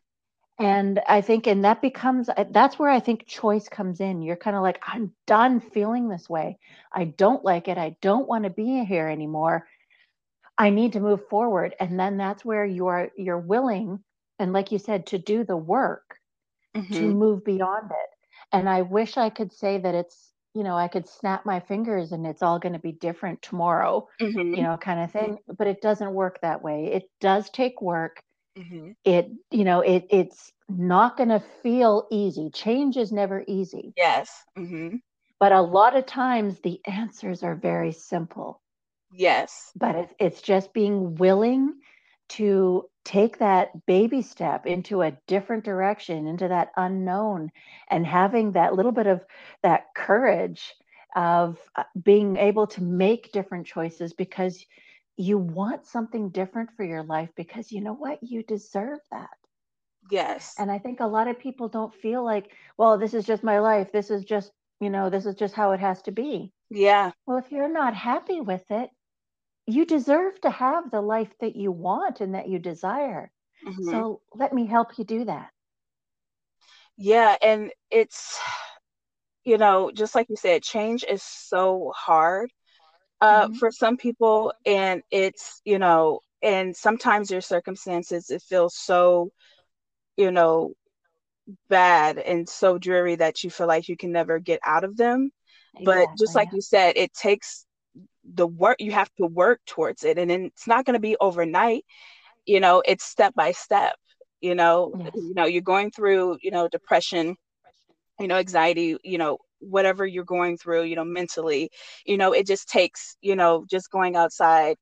[0.59, 4.23] And I think, and that becomes, uh, that's where I think choice comes in.
[4.23, 6.59] You're kind of like, I'm done feeling this way.
[6.93, 7.77] I don't like it.
[7.77, 9.67] I don't want to be here anymore.
[10.57, 11.75] I need to move forward.
[11.81, 14.01] And then that's where you're, you're willing,
[14.39, 16.17] and like you said, to do the work
[16.77, 16.93] mm-hmm.
[16.95, 18.11] to move beyond it.
[18.53, 22.13] And I wish I could say that it's, you know, I could snap my fingers
[22.13, 24.55] and it's all going to be different tomorrow, mm-hmm.
[24.55, 25.39] you know, kind of thing.
[25.59, 26.93] But it doesn't work that way.
[26.93, 28.23] It does take work
[28.59, 28.91] Mm-hmm.
[29.05, 32.51] It, you know, it it's not going to feel easy.
[32.51, 33.93] Change is never easy.
[33.97, 34.31] Yes.
[34.57, 34.97] Mm-hmm.
[35.41, 38.61] But a lot of times the answers are very simple.
[39.15, 39.75] Yes.
[39.77, 41.81] But it's it's just being willing
[42.31, 47.51] to take that baby step into a different direction, into that unknown,
[47.89, 49.25] and having that little bit of
[49.63, 50.75] that courage
[51.15, 54.65] of uh, being able to make different choices because
[55.17, 58.19] you want something different for your life because you know what?
[58.23, 59.31] You deserve that.
[60.11, 60.55] Yes.
[60.59, 63.59] And I think a lot of people don't feel like, well, this is just my
[63.61, 63.93] life.
[63.93, 66.53] This is just, you know, this is just how it has to be.
[66.71, 67.13] Yeah.
[67.27, 68.91] Well, if you're not happy with it,
[69.67, 73.31] you deserve to have the life that you want and that you desire.
[73.67, 73.91] Mm-hmm.
[73.91, 75.51] So let me help you do that.
[76.97, 77.37] Yeah.
[77.43, 78.39] And it's,
[79.45, 82.51] you know, just like you said, change is so hard
[83.21, 83.55] uh, mm-hmm.
[83.55, 89.31] for some people, and it's you know, and sometimes your circumstances it feels so,
[90.17, 90.73] you know,
[91.69, 95.31] bad and so dreary that you feel like you can never get out of them.
[95.77, 97.64] Exactly, but just like you said, it takes
[98.33, 98.77] the work.
[98.81, 101.85] You have to work towards it, and then it's not going to be overnight.
[102.47, 103.97] You know, it's step by step.
[104.41, 105.13] You know, yes.
[105.15, 107.37] you know, you're going through, you know, depression,
[108.21, 111.71] you know, anxiety, you know, whatever you're going through, you know, mentally,
[112.05, 114.77] you know, it just takes, you know, just going outside,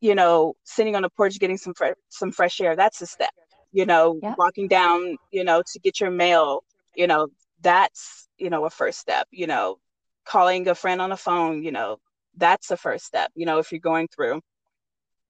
[0.00, 2.76] you know, sitting on the porch, getting some fre- some fresh air.
[2.76, 3.32] That's a step,
[3.72, 4.34] you know, yeah.
[4.38, 6.62] walking down, you know, to get your mail,
[6.94, 7.28] you know,
[7.60, 9.78] that's, you know, a first step, you know,
[10.24, 11.98] calling a friend on the phone, you know,
[12.36, 14.40] that's a first step, you know, if you're going through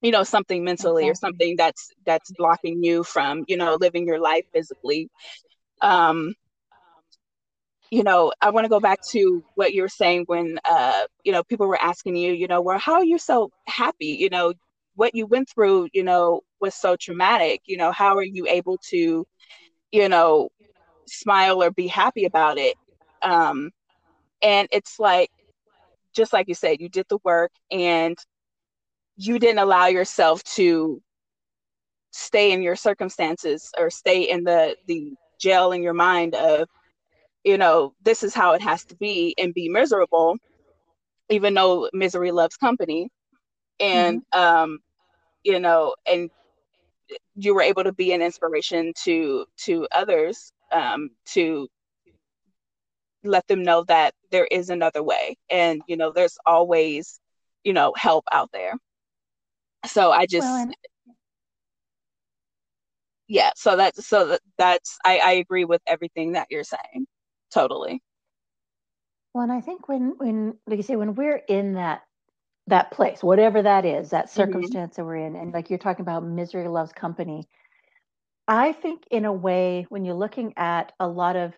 [0.01, 1.09] you know something mentally exactly.
[1.09, 5.09] or something that's that's blocking you from you know living your life physically
[5.81, 6.33] um
[7.93, 11.31] you know, I want to go back to what you were saying when, uh, you
[11.31, 14.17] know, people were asking you, you know, well, how are you so happy?
[14.19, 14.53] You know,
[14.95, 17.61] what you went through, you know, was so traumatic.
[17.65, 19.27] You know, how are you able to,
[19.91, 20.49] you know,
[21.05, 22.75] smile or be happy about it?
[23.21, 23.69] Um,
[24.41, 25.29] and it's like,
[26.15, 28.17] just like you said, you did the work and
[29.15, 31.01] you didn't allow yourself to
[32.11, 36.67] stay in your circumstances or stay in the the jail in your mind of
[37.43, 40.37] you know, this is how it has to be and be miserable,
[41.29, 43.09] even though misery loves company.
[43.79, 44.39] And, mm-hmm.
[44.39, 44.79] um,
[45.43, 46.29] you know, and
[47.35, 51.67] you were able to be an inspiration to to others um, to
[53.23, 57.19] let them know that there is another way and you know there's always
[57.63, 58.73] you know help out there
[59.85, 60.75] so i just well, and-
[63.27, 67.07] yeah so that's so that, that's I, I agree with everything that you're saying
[67.51, 68.01] totally
[69.33, 72.01] well and i think when when like you say when we're in that
[72.67, 74.35] that place whatever that is that mm-hmm.
[74.35, 75.01] circumstance mm-hmm.
[75.01, 77.47] that we're in and like you're talking about misery loves company
[78.47, 81.53] i think in a way when you're looking at a lot of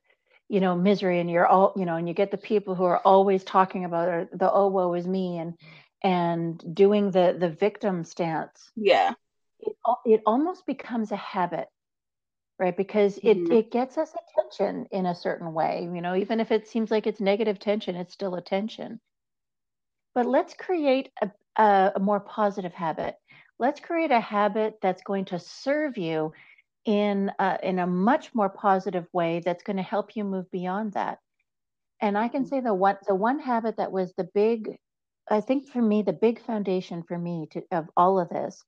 [0.49, 2.99] you know misery and you're all you know and you get the people who are
[2.99, 5.55] always talking about the oh woe is me and
[6.03, 8.71] and doing the the victim stance.
[8.75, 9.13] Yeah.
[9.59, 11.67] It, it almost becomes a habit
[12.57, 12.77] right?
[12.77, 13.51] Because it mm-hmm.
[13.51, 16.15] it gets us attention in a certain way you know?
[16.15, 18.99] Even if it seems like it's negative tension it's still attention.
[20.13, 21.31] But let's create a,
[21.61, 23.15] a, a more positive habit.
[23.59, 26.33] Let's create a habit that's going to serve you
[26.85, 30.93] in a, in a much more positive way that's going to help you move beyond
[30.93, 31.19] that
[32.01, 32.49] and i can mm-hmm.
[32.49, 34.77] say the one the one habit that was the big
[35.29, 38.63] i think for me the big foundation for me to, of all of this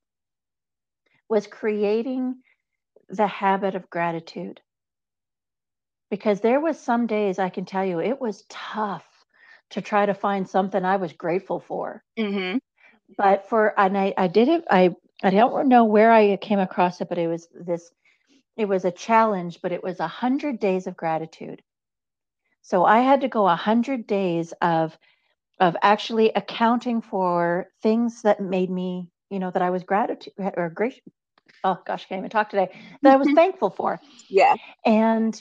[1.28, 2.36] was creating
[3.08, 4.60] the habit of gratitude.
[6.10, 9.06] Because there was some days I can tell you it was tough
[9.70, 12.02] to try to find something I was grateful for.
[12.18, 12.58] Mm-hmm.
[13.16, 17.00] but for and I I did it I I don't know where I came across
[17.00, 17.90] it, but it was this
[18.58, 21.62] it was a challenge, but it was a hundred days of gratitude.
[22.62, 24.98] So I had to go a hundred days of
[25.60, 30.70] of actually accounting for things that made me, you know, that I was gratitude or
[30.70, 31.12] grateful.
[31.64, 32.70] Oh gosh, I can't even talk today.
[33.02, 34.00] That I was thankful for.
[34.28, 34.56] Yeah.
[34.86, 35.40] And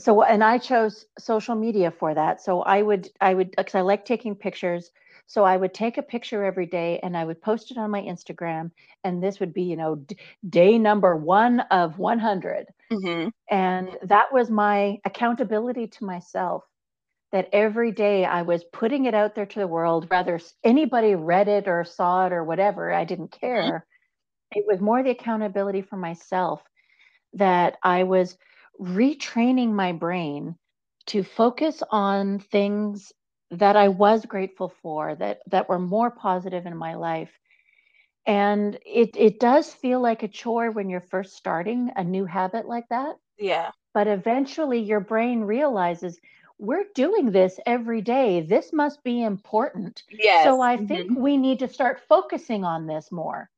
[0.00, 2.42] so and I chose social media for that.
[2.42, 4.90] So I would I would because I like taking pictures.
[5.26, 8.02] So I would take a picture every day and I would post it on my
[8.02, 8.70] Instagram.
[9.04, 10.16] And this would be, you know, d-
[10.48, 12.66] day number one of 100.
[12.92, 13.28] Mm-hmm.
[13.50, 16.64] And that was my accountability to myself
[17.32, 21.48] that every day I was putting it out there to the world, whether anybody read
[21.48, 23.46] it or saw it or whatever, I didn't mm-hmm.
[23.46, 23.86] care.
[24.52, 24.58] Mm-hmm.
[24.58, 26.62] It was more the accountability for myself
[27.32, 28.36] that I was
[28.80, 30.56] retraining my brain
[31.06, 33.12] to focus on things
[33.50, 37.30] that I was grateful for, that that were more positive in my life.
[38.26, 42.66] And it it does feel like a chore when you're first starting a new habit
[42.66, 43.16] like that.
[43.38, 43.70] Yeah.
[43.92, 46.18] But eventually your brain realizes
[46.58, 48.40] we're doing this every day.
[48.40, 50.02] This must be important.
[50.10, 50.44] Yes.
[50.44, 50.86] So I mm-hmm.
[50.86, 53.50] think we need to start focusing on this more.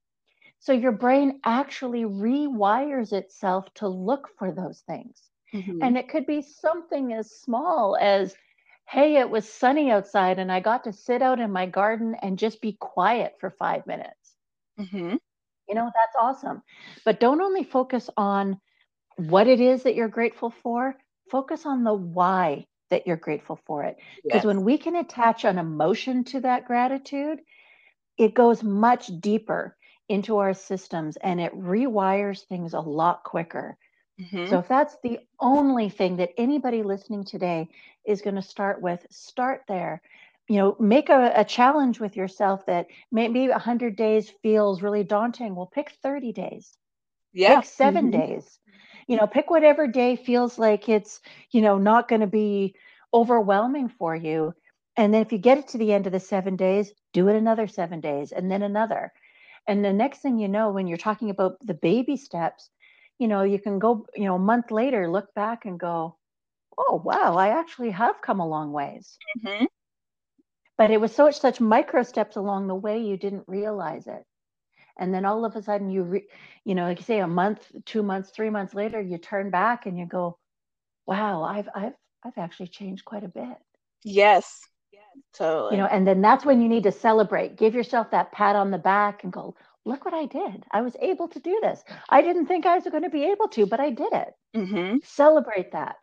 [0.59, 5.23] So your brain actually rewires itself to look for those things.
[5.55, 5.83] Mm-hmm.
[5.83, 8.35] And it could be something as small as,
[8.89, 12.39] hey, it was sunny outside and I got to sit out in my garden and
[12.39, 14.37] just be quiet for five minutes.
[14.79, 15.17] Mm-hmm.
[15.69, 16.63] You know, that's awesome.
[17.05, 18.61] But don't only focus on
[19.17, 20.97] what it is that you're grateful for,
[21.31, 23.97] focus on the why that you're grateful for it.
[24.23, 24.45] Because yes.
[24.45, 27.41] when we can attach an emotion to that gratitude,
[28.17, 29.77] it goes much deeper
[30.09, 33.77] into our systems and it rewires things a lot quicker.
[34.21, 34.47] Mm-hmm.
[34.49, 37.69] So if that's the only thing that anybody listening today
[38.07, 40.01] is going to start with, start there.
[40.49, 45.57] You know, make a, a challenge with yourself that maybe 100 days feels really daunting.
[45.57, 46.77] Well, pick 30 days.
[47.33, 47.61] Yeah.
[47.61, 48.21] Pick 7 mm-hmm.
[48.21, 48.59] days
[49.07, 52.75] you know pick whatever day feels like it's you know not going to be
[53.15, 54.53] overwhelming for you
[54.97, 57.37] and then if you get it to the end of the seven days do it
[57.37, 59.13] another seven days and then another
[59.69, 62.71] and the next thing you know when you're talking about the baby steps
[63.19, 66.17] you know you can go you know a month later look back and go
[66.79, 69.17] oh wow i actually have come a long ways.
[69.39, 69.65] Mm-hmm.
[70.79, 74.25] but it was such such micro steps along the way you didn't realize it.
[74.99, 76.23] And then all of a sudden you re,
[76.65, 79.87] you know like you say a month two months three months later you turn back
[79.87, 80.39] and you go
[81.07, 83.57] wow i've i've i've actually changed quite a bit.
[84.05, 84.61] Yes
[85.35, 85.77] totally.
[85.77, 87.57] You know and then that's when you need to celebrate.
[87.57, 89.55] Give yourself that pat on the back and go
[89.87, 92.85] look what i did i was able to do this i didn't think i was
[92.85, 94.97] going to be able to but i did it mm-hmm.
[95.05, 95.97] celebrate that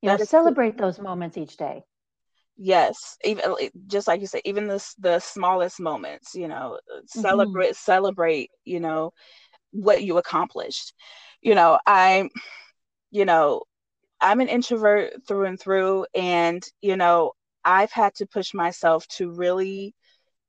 [0.00, 0.86] you that know celebrate cool.
[0.86, 1.82] those moments each day
[2.56, 3.44] yes even
[3.86, 7.20] just like you said even the the smallest moments you know mm-hmm.
[7.20, 7.92] celebrate mm-hmm.
[7.92, 9.12] celebrate you know
[9.72, 10.94] what you accomplished
[11.42, 12.28] you know i
[13.10, 13.62] you know
[14.20, 17.32] i'm an introvert through and through and you know
[17.64, 19.94] i've had to push myself to really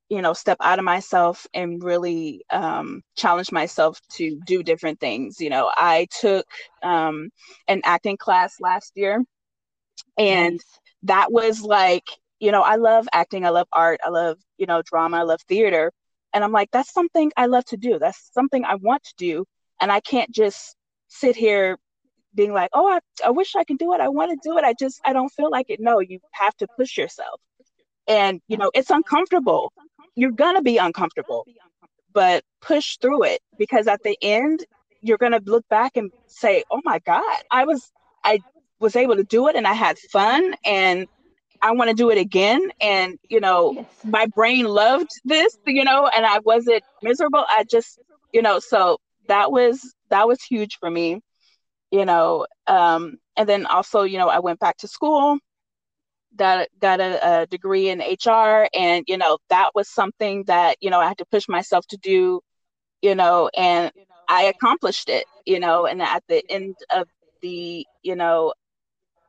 [0.08, 5.40] you know step out of myself and really um, challenge myself to do different things
[5.40, 6.46] you know i took
[6.82, 7.28] um,
[7.68, 9.22] an acting class last year
[10.18, 10.60] and
[11.04, 12.04] that was like,
[12.40, 15.40] you know, I love acting, I love art, I love, you know, drama, I love
[15.48, 15.92] theater.
[16.34, 17.98] And I'm like, that's something I love to do.
[17.98, 19.44] That's something I want to do.
[19.80, 20.76] And I can't just
[21.08, 21.78] sit here
[22.34, 24.00] being like, oh, I, I wish I could do it.
[24.00, 24.64] I want to do it.
[24.64, 25.80] I just, I don't feel like it.
[25.80, 27.40] No, you have to push yourself.
[28.06, 29.72] And, you know, it's uncomfortable.
[30.16, 31.46] You're to be uncomfortable,
[32.12, 34.64] but push through it because at the end,
[35.02, 37.92] you're to look back and say, oh my God, I was,
[38.24, 38.40] I
[38.80, 41.06] was able to do it and I had fun and
[41.62, 42.70] I want to do it again.
[42.80, 43.86] And, you know, yes.
[44.04, 47.44] my brain loved this, you know, and I wasn't miserable.
[47.48, 47.98] I just,
[48.32, 48.98] you know, so
[49.28, 51.20] that was, that was huge for me,
[51.90, 52.46] you know.
[52.66, 55.38] Um, and then also, you know, I went back to school,
[56.34, 58.68] got, got a, a degree in HR.
[58.74, 61.96] And, you know, that was something that, you know, I had to push myself to
[61.96, 62.40] do,
[63.02, 63.92] you know, and
[64.28, 67.08] I accomplished it, you know, and at the end of
[67.42, 68.52] the, you know,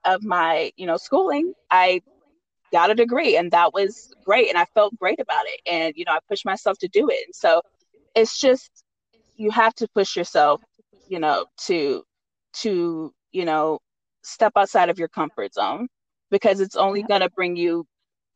[0.06, 2.02] of my, you know, schooling, I
[2.72, 6.06] got a degree and that was great and I felt great about it and you
[6.06, 7.26] know, I pushed myself to do it.
[7.26, 7.62] And so
[8.16, 8.84] it's just
[9.36, 10.62] you have to push yourself,
[11.08, 12.04] you know, to
[12.54, 13.80] to, you know,
[14.24, 15.88] step outside of your comfort zone
[16.30, 17.86] because it's only going to bring you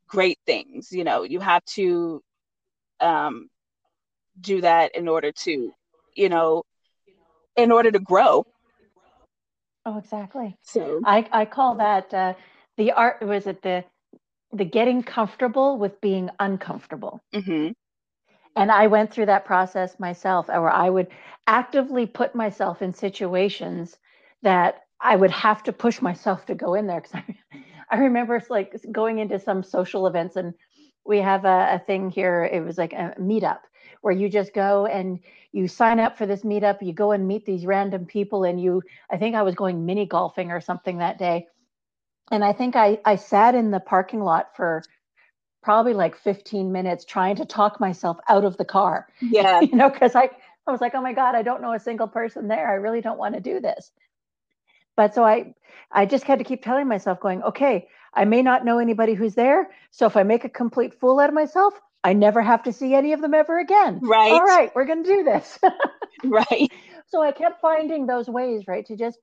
[0.08, 1.24] great things, you know.
[1.24, 2.22] You have to
[3.00, 3.50] um
[4.39, 5.74] do that in order to,
[6.16, 6.64] you know,
[7.56, 8.46] in order to grow
[9.86, 10.58] Oh, exactly.
[10.62, 12.34] So I, I call that uh,
[12.78, 13.22] the art.
[13.22, 13.84] Was it the
[14.54, 17.22] the getting comfortable with being uncomfortable?
[17.34, 17.70] Mm-hmm.
[18.56, 21.08] And I went through that process myself, where I would
[21.48, 23.98] actively put myself in situations
[24.44, 27.02] that I would have to push myself to go in there.
[27.02, 27.24] Because
[27.92, 30.54] I, remember like going into some social events, and
[31.06, 32.50] we have a, a thing here.
[32.52, 33.60] It was like a meetup
[34.02, 35.20] where you just go and
[35.52, 36.82] you sign up for this meetup.
[36.82, 38.82] You go and meet these random people, and you.
[39.12, 41.48] I think I was going mini golfing or something that day,
[42.32, 44.84] and I think I I sat in the parking lot for
[45.62, 49.08] probably like 15 minutes trying to talk myself out of the car.
[49.22, 49.62] Yeah.
[49.62, 50.30] you know, because I,
[50.68, 52.70] I was like, oh my God, I don't know a single person there.
[52.70, 53.92] I really don't want to do this.
[55.02, 55.56] But so I
[55.91, 59.34] I just had to keep telling myself, going, okay, I may not know anybody who's
[59.34, 59.72] there.
[59.89, 61.74] So if I make a complete fool out of myself,
[62.04, 63.99] I never have to see any of them ever again.
[64.04, 64.32] Right.
[64.32, 65.58] All right, we're gonna do this.
[66.24, 66.72] right.
[67.08, 69.18] So I kept finding those ways, right, to just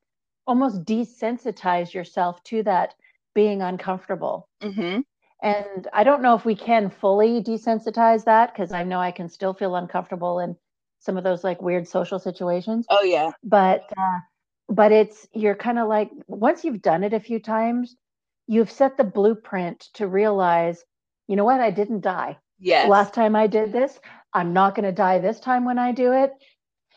[0.49, 2.95] almost desensitize yourself to that
[3.37, 4.49] being uncomfortable.
[4.61, 5.03] Mm-hmm.
[5.45, 9.29] And I don't know if we can fully desensitize that because I know I can
[9.29, 10.57] still feel uncomfortable in
[10.99, 12.85] some of those like weird social situations.
[12.91, 13.31] Oh yeah.
[13.45, 14.19] But uh,
[14.69, 17.97] but it's you're kind of like once you've done it a few times,
[18.47, 20.85] you've set the blueprint to realize,
[21.27, 22.39] you know what, I didn't die.
[22.59, 22.89] Yes.
[22.89, 23.99] Last time I did this,
[24.33, 26.33] I'm not going to die this time when I do it.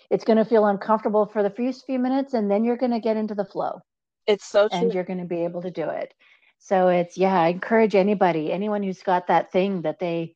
[0.09, 2.99] It's going to feel uncomfortable for the first few minutes, and then you're going to
[2.99, 3.79] get into the flow.
[4.27, 4.77] It's so true.
[4.77, 6.13] And you're going to be able to do it.
[6.59, 10.35] So it's, yeah, I encourage anybody, anyone who's got that thing that they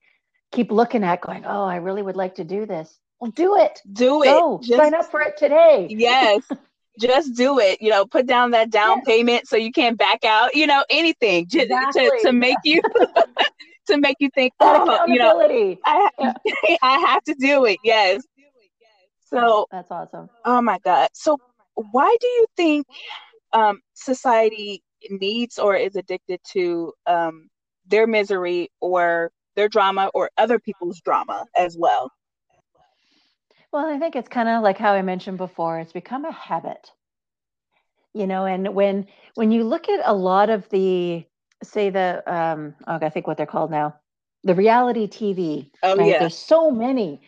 [0.52, 2.98] keep looking at, going, oh, I really would like to do this.
[3.20, 3.82] Well, do it.
[3.92, 4.28] Do it.
[4.28, 4.62] Go.
[4.64, 5.88] Sign up for it today.
[5.90, 6.44] Yes.
[7.00, 7.82] just do it.
[7.82, 9.06] You know, put down that down yes.
[9.06, 10.56] payment so you can't back out.
[10.56, 12.10] You know, anything just exactly.
[12.10, 12.82] to, to make you
[13.88, 15.40] to make you think, oh, you know,
[15.86, 16.34] I, yeah.
[16.82, 17.78] I have to do it.
[17.84, 18.24] Yes.
[19.28, 20.30] So that's awesome.
[20.46, 21.10] Oh my God.
[21.14, 21.38] So
[21.92, 22.88] why do you think
[23.54, 27.50] um, society needs or is addicted to um,
[27.88, 32.12] their misery or their drama or other people's drama as well.
[33.76, 36.92] Well, I think it's kind of like how I mentioned before, it's become a habit.
[38.14, 41.26] You know, and when when you look at a lot of the
[41.62, 43.96] say the um oh, I think what they're called now,
[44.46, 45.72] the reality TV.
[45.84, 46.08] Oh right?
[46.08, 46.20] yeah.
[46.20, 47.20] There's so many.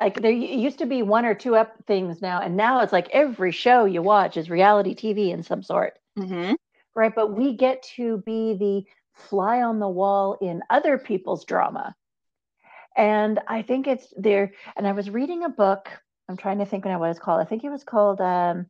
[0.00, 3.08] Like there used to be one or two up things now, and now it's like
[3.10, 6.00] every show you watch is reality TV in some sort.
[6.18, 6.54] Mm-hmm
[6.94, 7.14] right?
[7.14, 8.84] But we get to be the
[9.14, 11.94] fly on the wall in other people's drama.
[12.96, 14.52] And I think it's there.
[14.76, 15.88] And I was reading a book.
[16.28, 17.40] I'm trying to think now what it's called.
[17.40, 18.66] I think it was called um,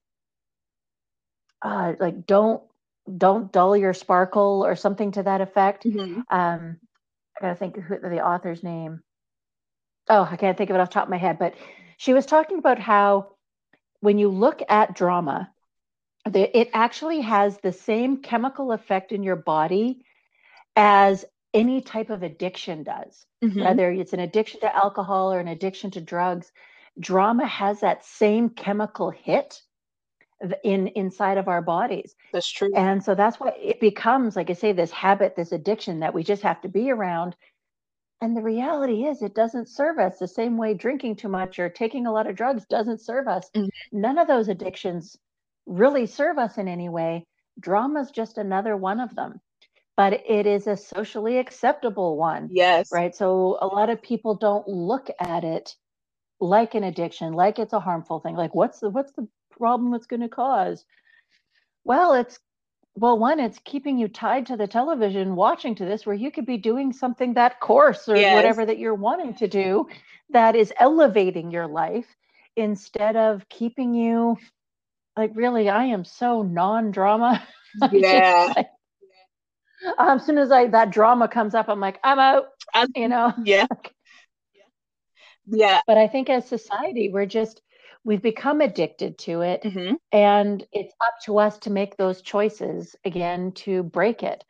[1.61, 2.63] uh, like don't
[3.17, 5.85] don't dull your sparkle or something to that effect.
[5.85, 6.21] Mm-hmm.
[6.31, 6.77] Um,
[7.37, 9.03] I gotta think who the author's name.
[10.09, 11.39] Oh, I can't think of it off top of my head.
[11.39, 11.55] But
[11.97, 13.37] she was talking about how
[14.01, 15.51] when you look at drama,
[16.29, 20.05] the, it actually has the same chemical effect in your body
[20.77, 23.61] as any type of addiction does, mm-hmm.
[23.61, 26.53] whether it's an addiction to alcohol or an addiction to drugs.
[27.01, 29.63] Drama has that same chemical hit
[30.65, 32.15] in inside of our bodies.
[32.33, 32.71] That's true.
[32.75, 36.23] And so that's why it becomes, like I say, this habit, this addiction that we
[36.23, 37.37] just have to be around.
[38.21, 41.69] And the reality is, it doesn't serve us the same way drinking too much or
[41.69, 43.51] taking a lot of drugs doesn't serve us.
[43.55, 44.01] Mm-hmm.
[44.01, 45.17] None of those addictions
[45.67, 47.27] really serve us in any way,
[47.61, 49.41] drama is just another one of them.
[50.03, 52.49] But it is a socially acceptable one.
[52.51, 52.91] Yes.
[52.91, 53.15] Right.
[53.15, 55.77] So a lot of people don't look at it
[56.41, 58.35] like an addiction, like it's a harmful thing.
[58.35, 60.85] Like what's the what's the problem it's going to cause?
[61.85, 62.41] Well, it's
[62.97, 66.47] well, one, it's keeping you tied to the television, watching to this, where you could
[66.47, 68.35] be doing something that course or yes.
[68.35, 69.87] whatever that you're wanting to do
[70.31, 72.17] that is elevating your life
[72.57, 74.37] instead of keeping you
[75.17, 77.43] like really i am so non-drama
[77.93, 78.69] yeah like,
[79.99, 83.09] um, as soon as i that drama comes up i'm like i'm out I, you
[83.09, 83.33] know?
[83.45, 83.67] Yeah.
[85.45, 85.81] Yeah.
[85.89, 87.63] But i think as society we're just
[88.05, 89.95] we've become addicted to it mm-hmm.
[90.13, 94.45] and it's up to us to make those choices again to break it.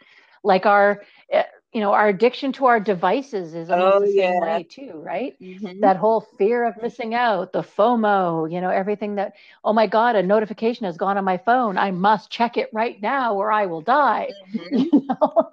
[0.44, 4.16] Like our eh, you know our addiction to our devices is almost oh, the same
[4.16, 4.40] yeah.
[4.40, 5.80] way too right mm-hmm.
[5.80, 10.14] that whole fear of missing out the fomo you know everything that oh my god
[10.16, 13.66] a notification has gone on my phone i must check it right now or i
[13.66, 14.76] will die mm-hmm.
[14.76, 15.50] you know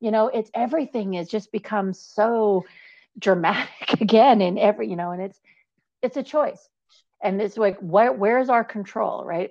[0.00, 2.64] you know it's everything has just become so
[3.18, 5.40] dramatic again in every you know and it's
[6.02, 6.68] it's a choice
[7.22, 9.50] and it's like where where's our control right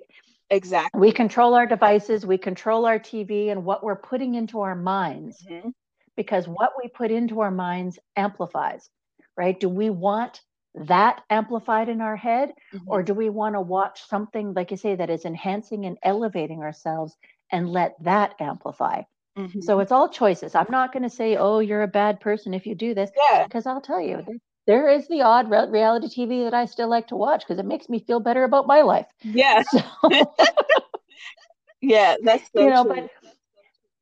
[0.50, 1.00] Exactly.
[1.00, 5.44] We control our devices, we control our TV and what we're putting into our minds.
[5.48, 5.70] Mm-hmm.
[6.16, 8.90] Because what we put into our minds amplifies,
[9.36, 9.58] right?
[9.58, 10.42] Do we want
[10.74, 12.88] that amplified in our head mm-hmm.
[12.88, 16.62] or do we want to watch something like you say that is enhancing and elevating
[16.62, 17.16] ourselves
[17.50, 19.02] and let that amplify?
[19.38, 19.60] Mm-hmm.
[19.60, 20.54] So it's all choices.
[20.54, 23.44] I'm not going to say, "Oh, you're a bad person if you do this," yeah.
[23.44, 24.24] because I'll tell you,
[24.66, 27.66] there is the odd re- reality TV that I still like to watch because it
[27.66, 29.06] makes me feel better about my life.
[29.22, 29.62] Yeah.
[29.62, 29.80] So,
[31.80, 32.94] yeah, that's so you know, true.
[32.94, 33.10] but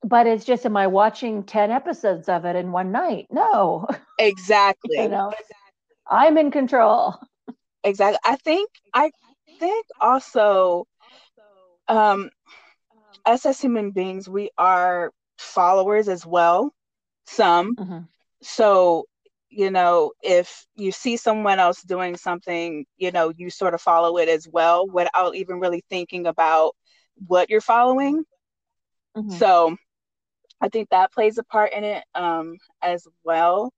[0.05, 3.27] but it's just am I watching 10 episodes of it in one night?
[3.31, 3.87] No.
[4.21, 4.97] Exactly.
[5.03, 5.33] you know,
[6.11, 7.15] I'm in control.
[7.85, 8.19] Exactly.
[8.25, 9.13] I think I
[9.61, 10.87] think also
[11.87, 12.31] um
[13.25, 16.73] us as human beings, we are followers as well.
[17.27, 17.77] Some.
[17.77, 17.99] Mm-hmm.
[18.43, 19.05] So,
[19.51, 24.19] you know, if you see someone else doing something, you know, you sort of follow
[24.19, 26.75] it as well without even really thinking about
[27.27, 28.25] what you're following.
[29.17, 29.37] Mm-hmm.
[29.37, 29.77] So
[30.61, 33.73] I think that plays a part in it um, as well.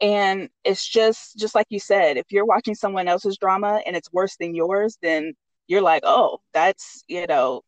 [0.00, 4.12] And it's just just like you said, if you're watching someone else's drama and it's
[4.12, 5.34] worse than yours, then
[5.66, 7.62] you're like, oh, that's you know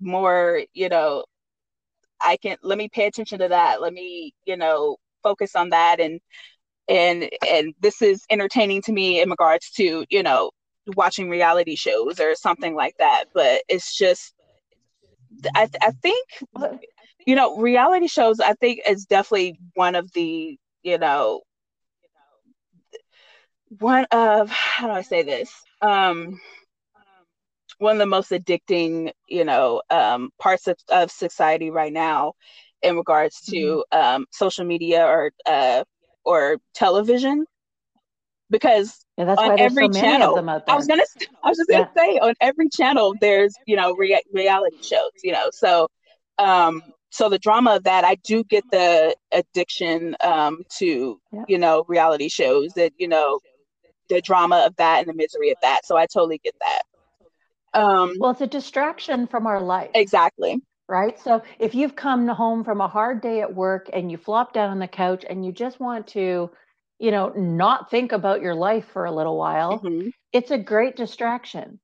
[0.00, 1.24] more you know
[2.20, 3.80] I can let me pay attention to that.
[3.80, 6.20] Let me you know focus on that and
[6.88, 10.50] and and this is entertaining to me in regards to you know
[10.96, 13.24] watching reality shows or something like that.
[13.32, 14.34] But it's just
[15.54, 16.26] I I think
[17.26, 21.42] you know, reality shows, I think, is definitely one of the, you know,
[23.78, 25.50] one of how do I say this?
[25.80, 26.40] Um,
[27.78, 32.34] one of the most addicting, you know, um, parts of, of society right now
[32.82, 33.98] in regards to mm-hmm.
[33.98, 35.84] um, social media or uh,
[36.24, 37.46] or television
[38.50, 41.02] because yeah, on every so channel I was gonna
[41.42, 42.02] I was just gonna yeah.
[42.02, 45.88] say on every channel there's you know rea- reality shows you know so
[46.38, 51.44] um so the drama of that i do get the addiction um, to yeah.
[51.48, 53.38] you know reality shows that you know
[54.08, 56.82] the drama of that and the misery of that so i totally get that
[57.80, 61.18] um, well it's a distraction from our life exactly right?
[61.20, 64.70] So if you've come home from a hard day at work and you flop down
[64.70, 66.50] on the couch and you just want to
[67.00, 70.08] you know not think about your life for a little while mm-hmm.
[70.32, 71.80] it's a great distraction.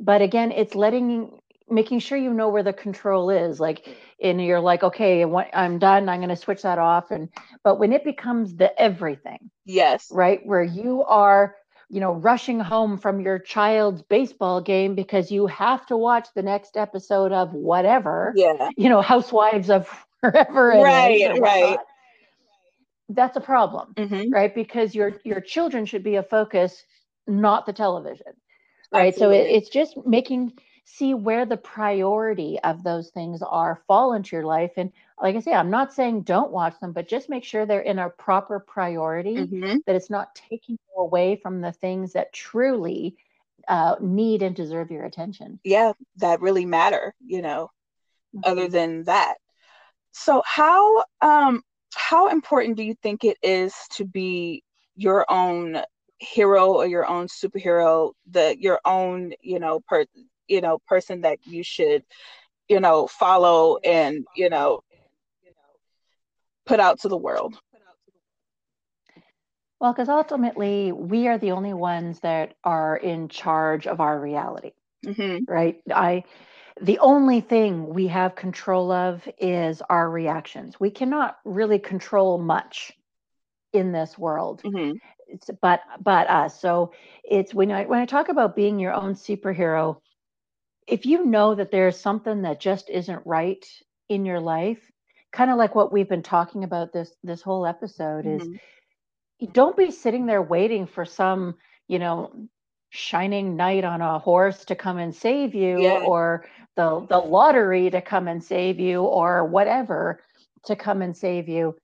[0.00, 1.38] But again it's letting
[1.68, 3.86] making sure you know where the control is like
[4.22, 7.30] and you're like okay i'm done i'm going to switch that off and
[7.64, 10.08] but when it becomes the everything yes.
[10.10, 10.40] right?
[10.44, 11.56] Where you are
[11.92, 16.42] you know rushing home from your child's baseball game because you have to watch the
[16.42, 18.70] next episode of whatever yeah.
[18.76, 19.86] you know housewives of
[20.20, 21.78] wherever right right.
[23.10, 24.32] that's a problem mm-hmm.
[24.32, 24.54] right?
[24.54, 26.82] Because your your children should be a focus
[27.28, 28.32] not the television
[28.90, 29.12] right?
[29.12, 29.38] Absolutely.
[29.38, 30.52] so it, it's just making
[30.84, 34.90] see where the priority of those things are fall into your life and
[35.20, 37.98] like i say i'm not saying don't watch them but just make sure they're in
[37.98, 39.76] a proper priority mm-hmm.
[39.86, 43.16] that it's not taking you away from the things that truly
[43.68, 47.70] uh, need and deserve your attention yeah that really matter you know
[48.34, 48.50] mm-hmm.
[48.50, 49.34] other than that
[50.12, 51.62] so how um
[51.94, 54.62] how important do you think it is to be
[54.96, 55.82] your own
[56.18, 60.04] hero or your own superhero the your own you know per
[60.46, 62.04] you know person that you should
[62.68, 64.80] you know follow and you know
[66.66, 67.58] put out to the world.
[69.80, 74.72] Well because ultimately we are the only ones that are in charge of our reality
[75.04, 75.50] mm-hmm.
[75.50, 75.80] right?
[75.92, 76.24] I
[76.80, 80.80] the only thing we have control of is our reactions.
[80.80, 82.92] We cannot really control much
[83.72, 84.62] in this world.
[84.62, 84.96] Mm-hmm.
[85.60, 86.60] but but us.
[86.60, 86.92] So
[87.24, 89.98] it's when i when i talk about being your own superhero
[90.88, 93.64] if you know that there's something that just isn't right
[94.08, 94.90] in your life,
[95.32, 98.54] kind of like what we've been talking about this this whole episode mm-hmm.
[98.54, 98.60] is
[99.52, 101.56] don't be sitting there waiting for some,
[101.88, 102.32] you know,
[102.90, 106.04] shining knight on a horse to come and save you yeah.
[106.04, 106.44] or
[106.76, 110.20] the the lottery to come and save you or whatever
[110.66, 111.74] to come and save you.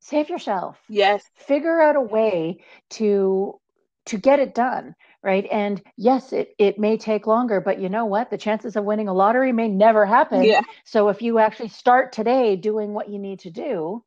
[0.00, 0.78] Save yourself.
[0.88, 1.22] Yes.
[1.34, 3.60] Figure out a way to
[4.06, 8.04] to get it done right and yes it, it may take longer but you know
[8.04, 10.60] what the chances of winning a lottery may never happen yeah.
[10.84, 14.02] so if you actually start today doing what you need to do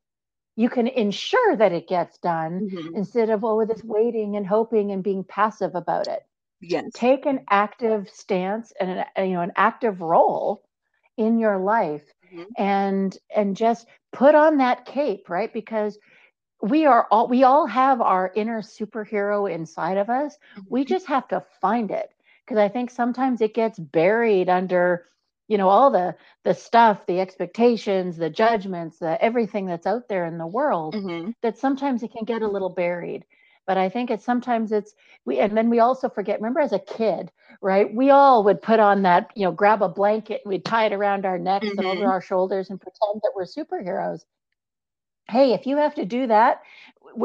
[0.56, 2.96] you can ensure that it gets done mm-hmm.
[2.96, 6.22] instead of oh this waiting and hoping and being passive about it
[6.62, 10.64] yes take an active stance and an, you know an active role
[11.18, 12.04] in your life
[12.34, 12.44] mm-hmm.
[12.58, 15.98] and and just put on that cape right because
[16.62, 20.38] we are all we all have our inner superhero inside of us
[20.70, 20.90] we mm-hmm.
[20.90, 22.12] just have to find it
[22.46, 25.08] because i think sometimes it gets buried under
[25.48, 30.26] you know all the the stuff the expectations the judgments the everything that's out there
[30.26, 31.32] in the world mm-hmm.
[31.42, 33.26] that sometimes it can get a little buried
[33.66, 34.94] but i think it's sometimes it's
[35.26, 37.32] we and then we also forget remember as a kid
[37.62, 40.86] right we all would put on that you know grab a blanket and we'd tie
[40.86, 41.80] it around our necks mm-hmm.
[41.80, 42.10] and over mm-hmm.
[42.10, 44.22] our shoulders and pretend that we're superheroes
[45.32, 46.62] hey, if you have to do that,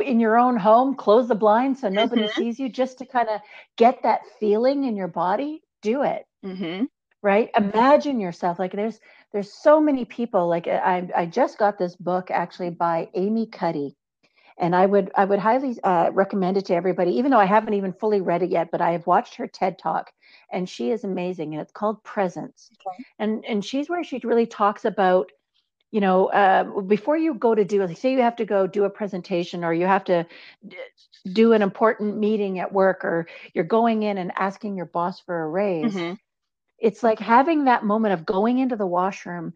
[0.03, 2.41] in your own home, close the blinds so nobody mm-hmm.
[2.41, 3.41] sees you just to kind of
[3.77, 6.27] get that feeling in your body, do it.
[6.45, 6.85] Mm-hmm.
[7.23, 7.51] Right?
[7.57, 9.01] Imagine yourself like there's
[9.33, 13.97] there's so many people like I I just got this book actually by Amy Cuddy
[14.59, 17.75] and I would I would highly uh, recommend it to everybody, even though I haven't
[17.75, 18.71] even fully read it yet.
[18.71, 20.11] But I have watched her TED talk,
[20.51, 23.05] and she is amazing, and it's called Presence, okay.
[23.19, 25.31] and and she's where she really talks about,
[25.97, 28.85] you know, uh, before you go to do, like, say you have to go do
[28.85, 30.27] a presentation, or you have to
[31.33, 35.45] do an important meeting at work, or you're going in and asking your boss for
[35.45, 35.95] a raise.
[35.95, 36.15] Mm-hmm.
[36.79, 39.55] It's like having that moment of going into the washroom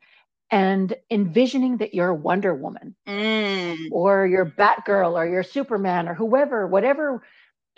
[0.51, 3.77] and envisioning that you're Wonder Woman mm.
[3.93, 7.23] or you're Batgirl or you're Superman or whoever, whatever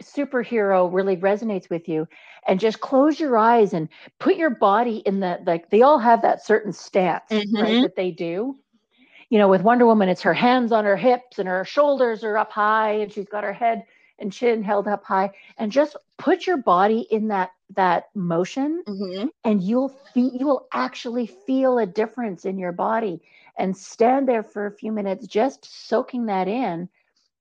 [0.02, 2.06] superhero really resonates with you
[2.46, 3.88] and just close your eyes and
[4.18, 7.56] put your body in the like they all have that certain stance mm-hmm.
[7.56, 8.56] right that they do
[9.28, 12.36] you know with wonder woman it's her hands on her hips and her shoulders are
[12.36, 13.84] up high and she's got her head
[14.18, 19.26] and chin held up high and just put your body in that that motion mm-hmm.
[19.44, 23.20] and you'll feel you will actually feel a difference in your body
[23.58, 26.88] and stand there for a few minutes just soaking that in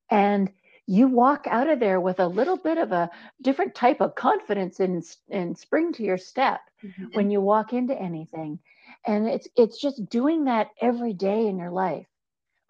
[0.10, 0.52] and
[0.92, 3.10] you walk out of there with a little bit of a
[3.42, 7.06] different type of confidence and, and spring to your step mm-hmm.
[7.14, 8.60] when you walk into anything
[9.08, 12.06] and it's it's just doing that every day in your life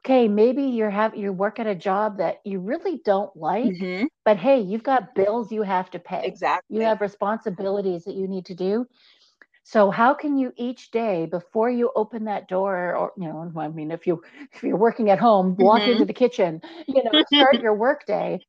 [0.03, 4.05] okay, maybe you're have you work at a job that you really don't like, mm-hmm.
[4.26, 6.26] but hey, you've got bills you have to pay.
[6.26, 6.78] Exactly.
[6.78, 8.88] You have responsibilities that you need to do.
[9.64, 13.68] So how can you each day before you open that door or you know, I
[13.68, 15.91] mean if you if you're working at home, walk mm-hmm.
[15.91, 18.41] into the kitchen, you know, start your work day,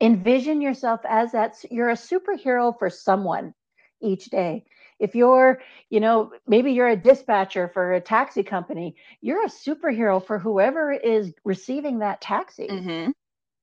[0.00, 3.54] envision yourself as that you're a superhero for someone
[4.00, 4.64] each day
[4.98, 5.60] if you're
[5.90, 10.92] you know maybe you're a dispatcher for a taxi company you're a superhero for whoever
[10.92, 13.10] is receiving that taxi mm-hmm.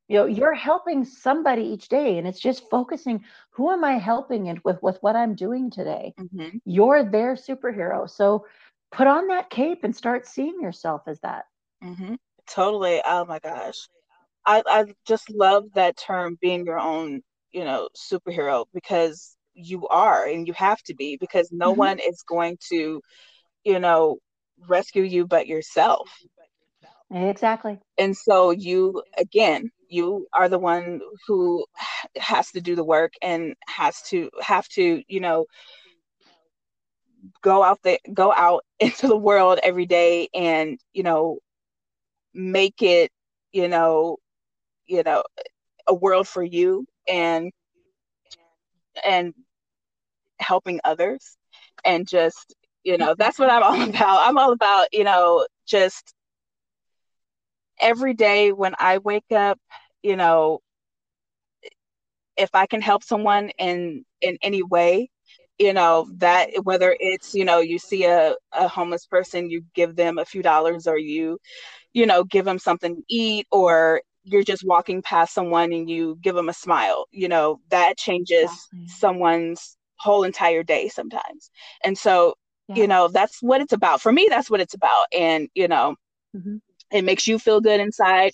[0.10, 4.50] You know you're helping somebody each day and it's just focusing who am i helping
[4.50, 6.14] and with with what i'm doing today?
[6.20, 6.58] Mm-hmm.
[6.66, 8.10] you're their superhero.
[8.10, 8.46] So
[8.92, 11.46] put on that cape and start seeing yourself as that.
[11.84, 12.16] Mm-hmm.
[12.50, 13.02] totally.
[13.06, 13.78] Oh my gosh.
[14.46, 20.26] I, I just love that term being your own you know superhero because you are
[20.26, 21.80] and you have to be because no mm-hmm.
[21.80, 23.02] one is going to
[23.64, 24.18] you know
[24.68, 26.10] rescue you but yourself.
[27.12, 27.80] Exactly.
[27.98, 31.66] And so you again you are the one who
[32.18, 35.46] has to do the work and has to have to you know
[37.42, 41.40] go out there go out into the world every day and you know
[42.34, 43.12] make it
[43.52, 44.18] you know
[44.86, 45.24] you know
[45.88, 47.52] a world for you and
[49.06, 49.34] and
[50.40, 51.38] helping others
[51.86, 54.28] and just you know that's what i'm all about.
[54.28, 56.14] I'm all about you know just
[57.80, 59.60] every day when i wake up
[60.04, 60.60] you know
[62.38, 65.10] if i can help someone in in any way
[65.58, 69.96] you know that whether it's you know you see a, a homeless person you give
[69.96, 71.38] them a few dollars or you
[71.94, 76.18] you know give them something to eat or you're just walking past someone and you
[76.22, 78.88] give them a smile you know that changes exactly.
[78.88, 81.52] someone's whole entire day sometimes.
[81.84, 82.36] And so,
[82.68, 82.76] yeah.
[82.76, 84.02] you know, that's what it's about.
[84.02, 85.06] For me, that's what it's about.
[85.14, 85.96] And, you know,
[86.36, 86.58] mm-hmm.
[86.92, 88.32] It makes you feel good inside,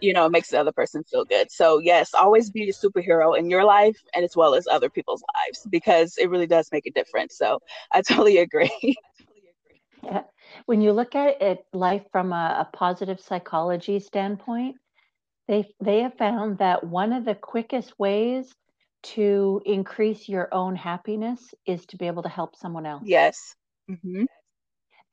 [0.00, 1.50] you know, it makes the other person feel good.
[1.50, 5.22] So, yes, always be a superhero in your life and as well as other people's
[5.46, 7.36] lives because it really does make a difference.
[7.36, 7.60] So,
[7.92, 8.96] I totally agree.
[10.02, 10.22] yeah.
[10.66, 14.76] When you look at it, life from a, a positive psychology standpoint,
[15.48, 18.54] they they have found that one of the quickest ways
[19.14, 23.10] to increase your own happiness is to be able to help someone else.
[23.10, 23.56] Yes.
[23.90, 24.24] Mm-hmm.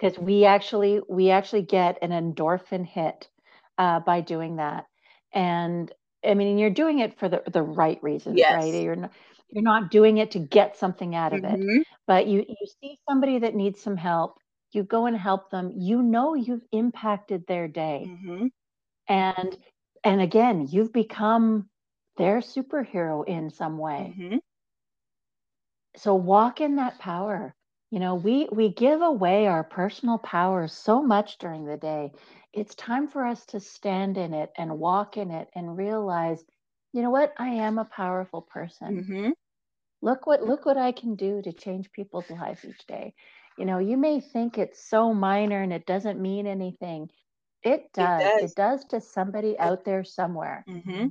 [0.01, 3.29] Because we actually we actually get an endorphin hit
[3.77, 4.85] uh, by doing that,
[5.31, 5.91] and
[6.25, 8.55] I mean you're doing it for the the right reasons, yes.
[8.55, 8.73] right?
[8.73, 9.11] You're not
[9.49, 11.69] you're not doing it to get something out of mm-hmm.
[11.81, 14.39] it, but you you see somebody that needs some help,
[14.71, 15.71] you go and help them.
[15.75, 18.47] You know you've impacted their day, mm-hmm.
[19.07, 19.57] and
[20.03, 21.69] and again you've become
[22.17, 24.15] their superhero in some way.
[24.17, 24.37] Mm-hmm.
[25.97, 27.53] So walk in that power.
[27.91, 32.11] You know, we we give away our personal power so much during the day.
[32.53, 36.43] It's time for us to stand in it and walk in it and realize,
[36.93, 37.33] you know what?
[37.37, 39.03] I am a powerful person.
[39.03, 39.29] Mm-hmm.
[40.01, 43.13] Look what look what I can do to change people's lives each day.
[43.57, 47.09] You know, you may think it's so minor and it doesn't mean anything.
[47.63, 48.21] It does.
[48.21, 50.65] It does, it does to somebody out there somewhere.
[50.67, 51.07] Mm-hmm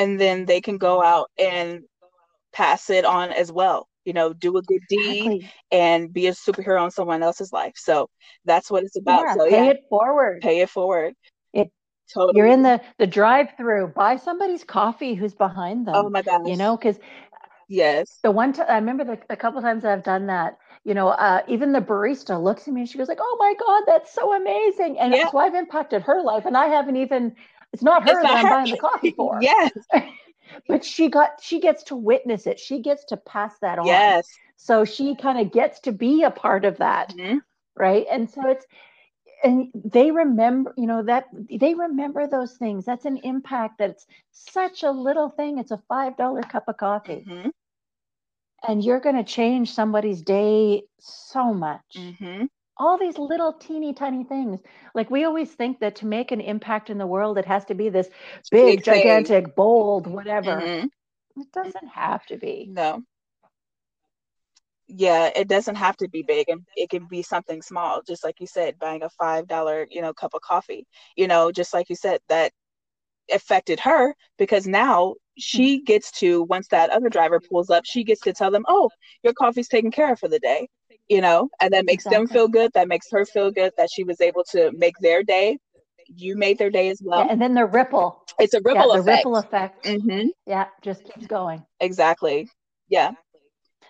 [0.00, 1.82] and then they can go out and
[2.52, 5.50] pass it on as well you know do a good deed exactly.
[5.70, 8.08] and be a superhero in someone else's life so
[8.44, 11.14] that's what it's about yeah, so pay yeah, it forward pay it forward
[11.52, 11.70] it
[12.12, 12.38] totally.
[12.38, 13.88] You're in the the drive-through.
[13.88, 15.94] Buy somebody's coffee who's behind them.
[15.96, 16.48] Oh my gosh.
[16.48, 16.98] You know, because
[17.68, 18.18] yes.
[18.22, 20.58] The one time I remember the, the couple times I've done that.
[20.84, 23.54] You know, uh, even the barista looks at me and she goes like, "Oh my
[23.58, 25.30] god, that's so amazing!" And yeah.
[25.30, 27.34] so I've impacted her life, and I haven't even.
[27.72, 28.48] It's not her it's that I'm her.
[28.48, 29.40] buying the coffee for.
[29.42, 29.70] yes.
[30.68, 32.58] but she got she gets to witness it.
[32.58, 33.86] She gets to pass that on.
[33.86, 34.26] Yes.
[34.56, 37.10] So she kind of gets to be a part of that.
[37.10, 37.38] Mm-hmm.
[37.76, 38.06] Right.
[38.10, 38.66] And so it's
[39.42, 44.82] and they remember you know that they remember those things that's an impact that's such
[44.82, 47.48] a little thing it's a five dollar cup of coffee mm-hmm.
[48.68, 52.44] and you're going to change somebody's day so much mm-hmm.
[52.80, 54.60] All these little teeny tiny things
[54.94, 57.74] like we always think that to make an impact in the world it has to
[57.74, 58.08] be this
[58.50, 60.86] big, big gigantic bold whatever mm-hmm.
[61.40, 63.02] it doesn't have to be no
[64.92, 68.40] yeah, it doesn't have to be big and it can be something small, just like
[68.40, 70.86] you said, buying a five dollar, you know, cup of coffee.
[71.16, 72.52] You know, just like you said, that
[73.32, 75.84] affected her because now she mm-hmm.
[75.84, 78.90] gets to once that other driver pulls up, she gets to tell them, Oh,
[79.22, 80.68] your coffee's taken care of for the day,
[81.10, 82.26] you know, and that makes exactly.
[82.26, 82.72] them feel good.
[82.72, 85.58] That makes her feel good that she was able to make their day.
[86.06, 87.24] You made their day as well.
[87.26, 88.24] Yeah, and then the ripple.
[88.38, 89.04] It's a ripple yeah, effect.
[89.04, 89.84] The ripple effect.
[89.84, 90.28] Mm-hmm.
[90.46, 91.64] Yeah, just keeps going.
[91.80, 92.48] Exactly.
[92.88, 93.10] Yeah.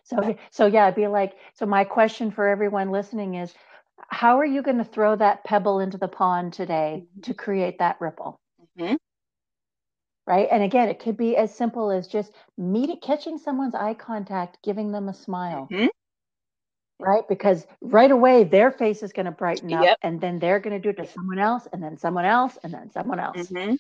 [0.05, 3.55] So, so yeah, it'd be like, so my question for everyone listening is,
[4.09, 7.21] how are you going to throw that pebble into the pond today mm-hmm.
[7.21, 8.41] to create that ripple?
[8.79, 8.95] Mm-hmm.
[10.27, 10.49] Right.
[10.51, 14.91] And again, it could be as simple as just meeting, catching someone's eye contact, giving
[14.91, 15.69] them a smile.
[15.71, 15.87] Mm-hmm.
[17.01, 17.27] Right.
[17.29, 19.99] Because right away, their face is going to brighten up yep.
[20.03, 22.73] and then they're going to do it to someone else and then someone else and
[22.73, 23.37] then someone else.
[23.37, 23.75] Mm-hmm.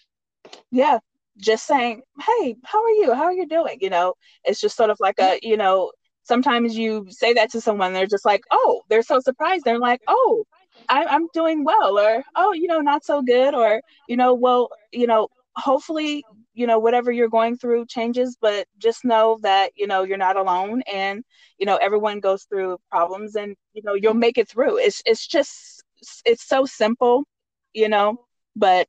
[0.70, 0.98] Yeah.
[1.36, 3.14] Just saying, hey, how are you?
[3.14, 3.78] How are you doing?
[3.80, 4.14] You know,
[4.44, 5.92] it's just sort of like a, you know,
[6.24, 9.64] sometimes you say that to someone, they're just like, oh, they're so surprised.
[9.64, 10.44] They're like, oh,
[10.88, 14.70] I, I'm doing well, or oh, you know, not so good, or you know, well,
[14.92, 16.24] you know, hopefully,
[16.61, 20.36] you know, whatever you're going through changes, but just know that you know you're not
[20.36, 21.24] alone, and
[21.58, 24.78] you know, everyone goes through problems, and you know, you'll make it through.
[24.78, 25.82] It's it's just
[26.24, 27.24] it's so simple,
[27.72, 28.24] you know,
[28.56, 28.88] but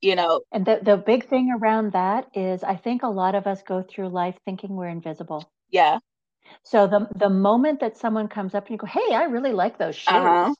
[0.00, 3.46] you know and the, the big thing around that is i think a lot of
[3.46, 5.98] us go through life thinking we're invisible yeah
[6.62, 9.78] so the the moment that someone comes up and you go, "Hey, I really like
[9.78, 10.54] those shoes," uh-huh.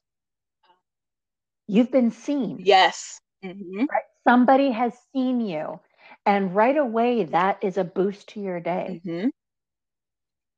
[1.67, 2.59] you've been seen.
[2.61, 3.21] Yes.
[3.45, 3.87] Mm-hmm.
[3.91, 4.03] Right?
[4.27, 5.81] Somebody has seen you,
[6.27, 9.03] and right away that is a boost to your day.
[9.05, 9.29] Mm-hmm.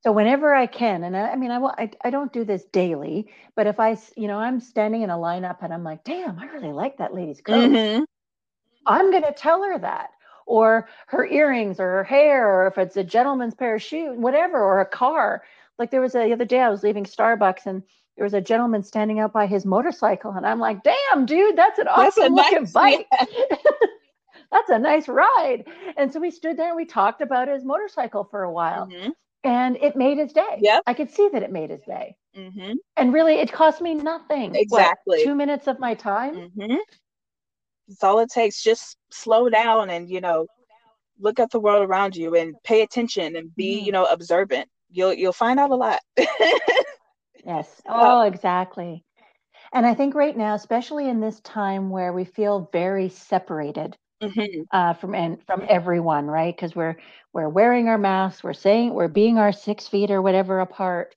[0.02, 3.28] So whenever I can, and I, I mean, I, I I don't do this daily,
[3.56, 6.46] but if I, you know, I'm standing in a lineup and I'm like, "Damn, I
[6.46, 8.04] really like that lady's coat," mm-hmm.
[8.86, 10.10] I'm going to tell her that
[10.46, 14.62] or her earrings or her hair or if it's a gentleman's pair of shoes whatever
[14.62, 15.42] or a car
[15.78, 17.82] like there was a, the other day i was leaving starbucks and
[18.16, 21.78] there was a gentleman standing out by his motorcycle and i'm like damn dude that's
[21.78, 23.26] an awesome that's looking nice, bike yeah.
[24.50, 25.64] that's a nice ride
[25.96, 29.10] and so we stood there and we talked about his motorcycle for a while mm-hmm.
[29.44, 32.72] and it made his day yeah i could see that it made his day mm-hmm.
[32.96, 36.76] and really it cost me nothing exactly what, two minutes of my time mm-hmm.
[37.88, 38.62] It's all it takes.
[38.62, 40.46] Just slow down and, you know,
[41.18, 43.94] look at the world around you and pay attention and be, you mm.
[43.94, 44.68] know, observant.
[44.90, 46.00] You'll you'll find out a lot.
[47.44, 47.82] yes.
[47.88, 49.04] Oh, exactly.
[49.72, 54.62] And I think right now, especially in this time where we feel very separated mm-hmm.
[54.70, 56.54] uh, from and from everyone, right?
[56.54, 56.96] Because we're
[57.32, 61.14] we're wearing our masks, we're saying we're being our six feet or whatever apart.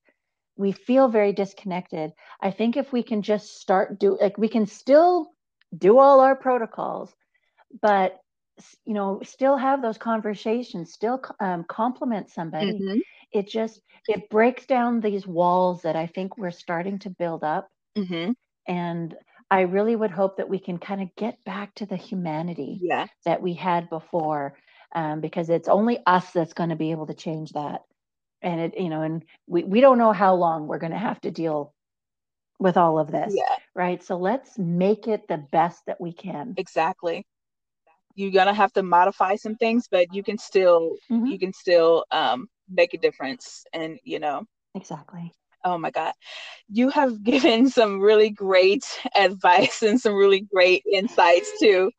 [0.58, 2.12] We feel very disconnected.
[2.42, 5.32] I think if we can just start do like we can still
[5.78, 7.14] do all our protocols,
[7.82, 8.20] but
[8.86, 12.74] you know, still have those conversations, still um, compliment somebody.
[12.74, 13.00] Mm-hmm.
[13.32, 17.70] It just it breaks down these walls that I think we're starting to build up,
[17.98, 18.32] mm-hmm.
[18.68, 19.16] and
[19.52, 23.08] I really would hope that we can kind of get back to the humanity yeah.
[23.26, 24.58] that we had before,
[24.94, 27.82] um, because it's only us that's going to be able to change that.
[28.42, 31.20] And it, you know, and we, we don't know how long we're going to have
[31.22, 31.74] to deal
[32.60, 33.34] with all of this.
[33.36, 33.56] Yeah.
[33.74, 34.04] Right.
[34.04, 36.54] So let's make it the best that we can.
[36.58, 37.26] Exactly.
[38.16, 41.28] You're gonna have to modify some things, but you can still mm-hmm.
[41.28, 44.44] you can still um make a difference and you know
[44.76, 45.32] exactly.
[45.64, 46.14] Oh my God.
[46.70, 48.86] You have given some really great
[49.16, 51.92] advice and some really great insights too.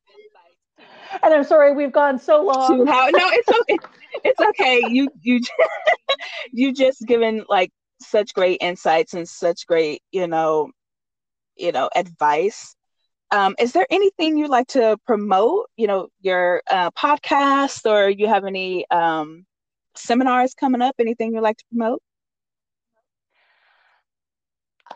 [1.22, 2.86] And I'm sorry we've gone so long.
[2.86, 3.78] How, no, it's okay.
[4.24, 4.82] it's okay.
[4.88, 5.40] You you
[6.52, 10.70] you just given like such great insights and such great, you know,
[11.56, 12.74] you know, advice.
[13.32, 15.66] Um, is there anything you'd like to promote?
[15.76, 19.44] You know, your uh, podcast, or you have any um,
[19.94, 20.96] seminars coming up?
[20.98, 22.02] Anything you'd like to promote?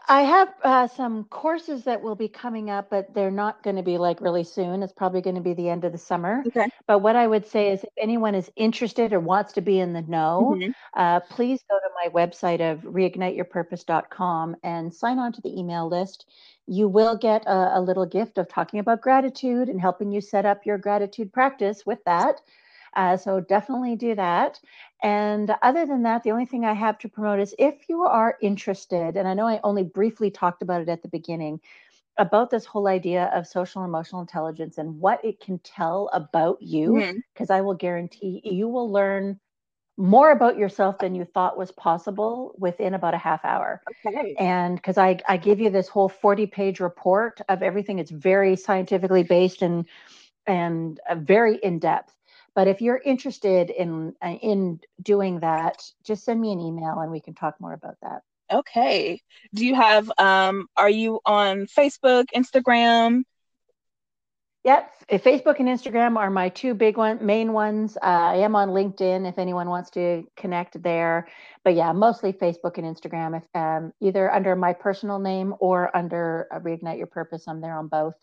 [0.07, 3.83] I have uh, some courses that will be coming up, but they're not going to
[3.83, 4.83] be like really soon.
[4.83, 6.43] It's probably going to be the end of the summer.
[6.47, 6.69] Okay.
[6.87, 9.95] But what I would say is if anyone is interested or wants to be in
[9.95, 10.75] the know, Mhm.
[10.95, 16.27] uh, please go to my website of reigniteyourpurpose.com and sign on to the email list.
[16.67, 20.45] You will get a, a little gift of talking about gratitude and helping you set
[20.45, 22.41] up your gratitude practice with that.
[22.97, 24.61] Uh, so definitely do that.
[25.03, 28.36] And other than that, the only thing I have to promote is if you are
[28.40, 31.61] interested, and I know I only briefly talked about it at the beginning,
[32.18, 37.07] about this whole idea of social emotional intelligence and what it can tell about you,
[37.34, 39.40] because I will guarantee you will learn
[39.97, 44.38] more about yourself than you thought was possible within about a half hour Okay.
[44.38, 48.57] and because I, I give you this whole 40 page report of everything it's very
[48.57, 49.86] scientifically based and
[50.47, 52.14] and uh, very in depth
[52.55, 57.11] but if you're interested in uh, in doing that just send me an email and
[57.11, 59.23] we can talk more about that Okay.
[59.55, 63.23] Do you have um are you on Facebook, Instagram?
[64.65, 67.99] Yep, Facebook and Instagram are my two big one main ones.
[67.99, 71.29] Uh, I am on LinkedIn if anyone wants to connect there,
[71.65, 73.37] but yeah, mostly Facebook and Instagram.
[73.37, 77.77] If um, either under my personal name or under uh, Reignite Your Purpose, I'm there
[77.77, 78.15] on both.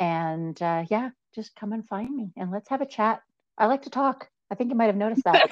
[0.00, 3.22] And uh, yeah, just come and find me and let's have a chat.
[3.58, 4.28] I like to talk.
[4.50, 5.50] I think you might have noticed that.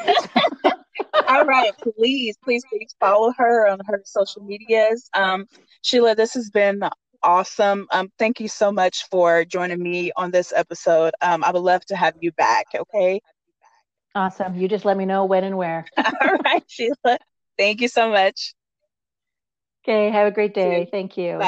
[1.29, 5.11] All right, please, please, please follow her on her social medias.
[5.15, 5.47] Um,
[5.83, 6.83] Sheila, this has been
[7.23, 7.87] awesome.
[7.93, 11.13] Um, thank you so much for joining me on this episode.
[11.21, 12.67] Um, I would love to have you back.
[12.75, 13.21] Okay.
[14.15, 14.57] awesome.
[14.57, 15.85] You just let me know when and where.
[15.99, 17.19] All right, Sheila.
[17.57, 18.55] Thank you so much.
[19.85, 20.89] Okay, have a great day.
[20.91, 21.39] Thank you.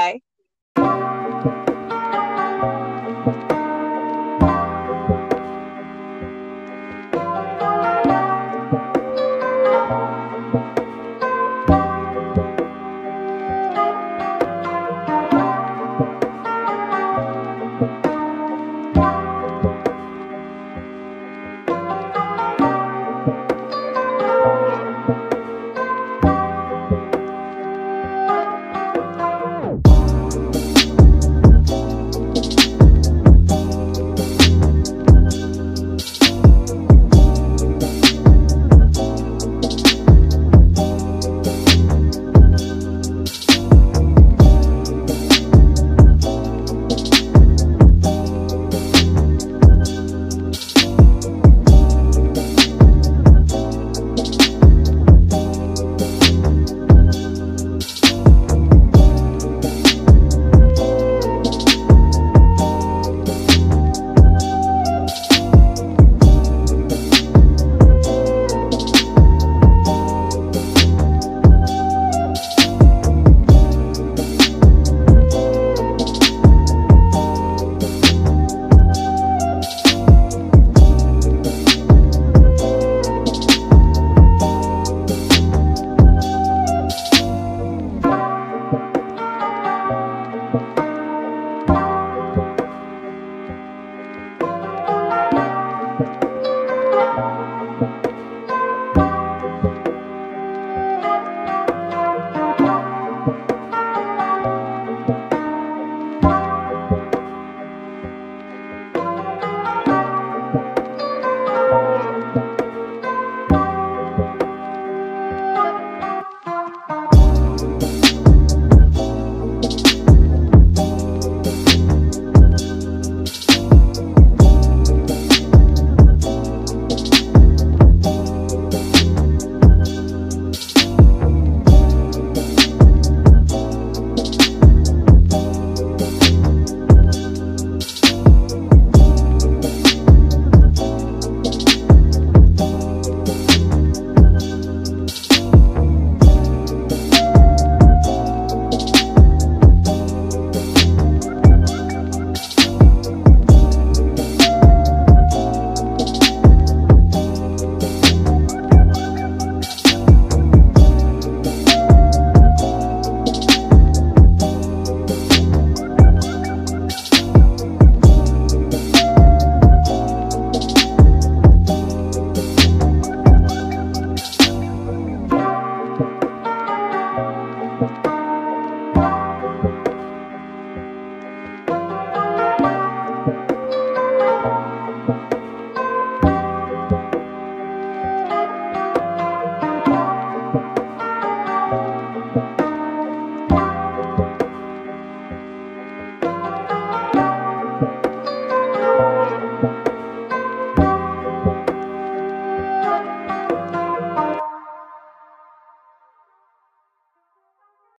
[0.77, 1.07] Bye.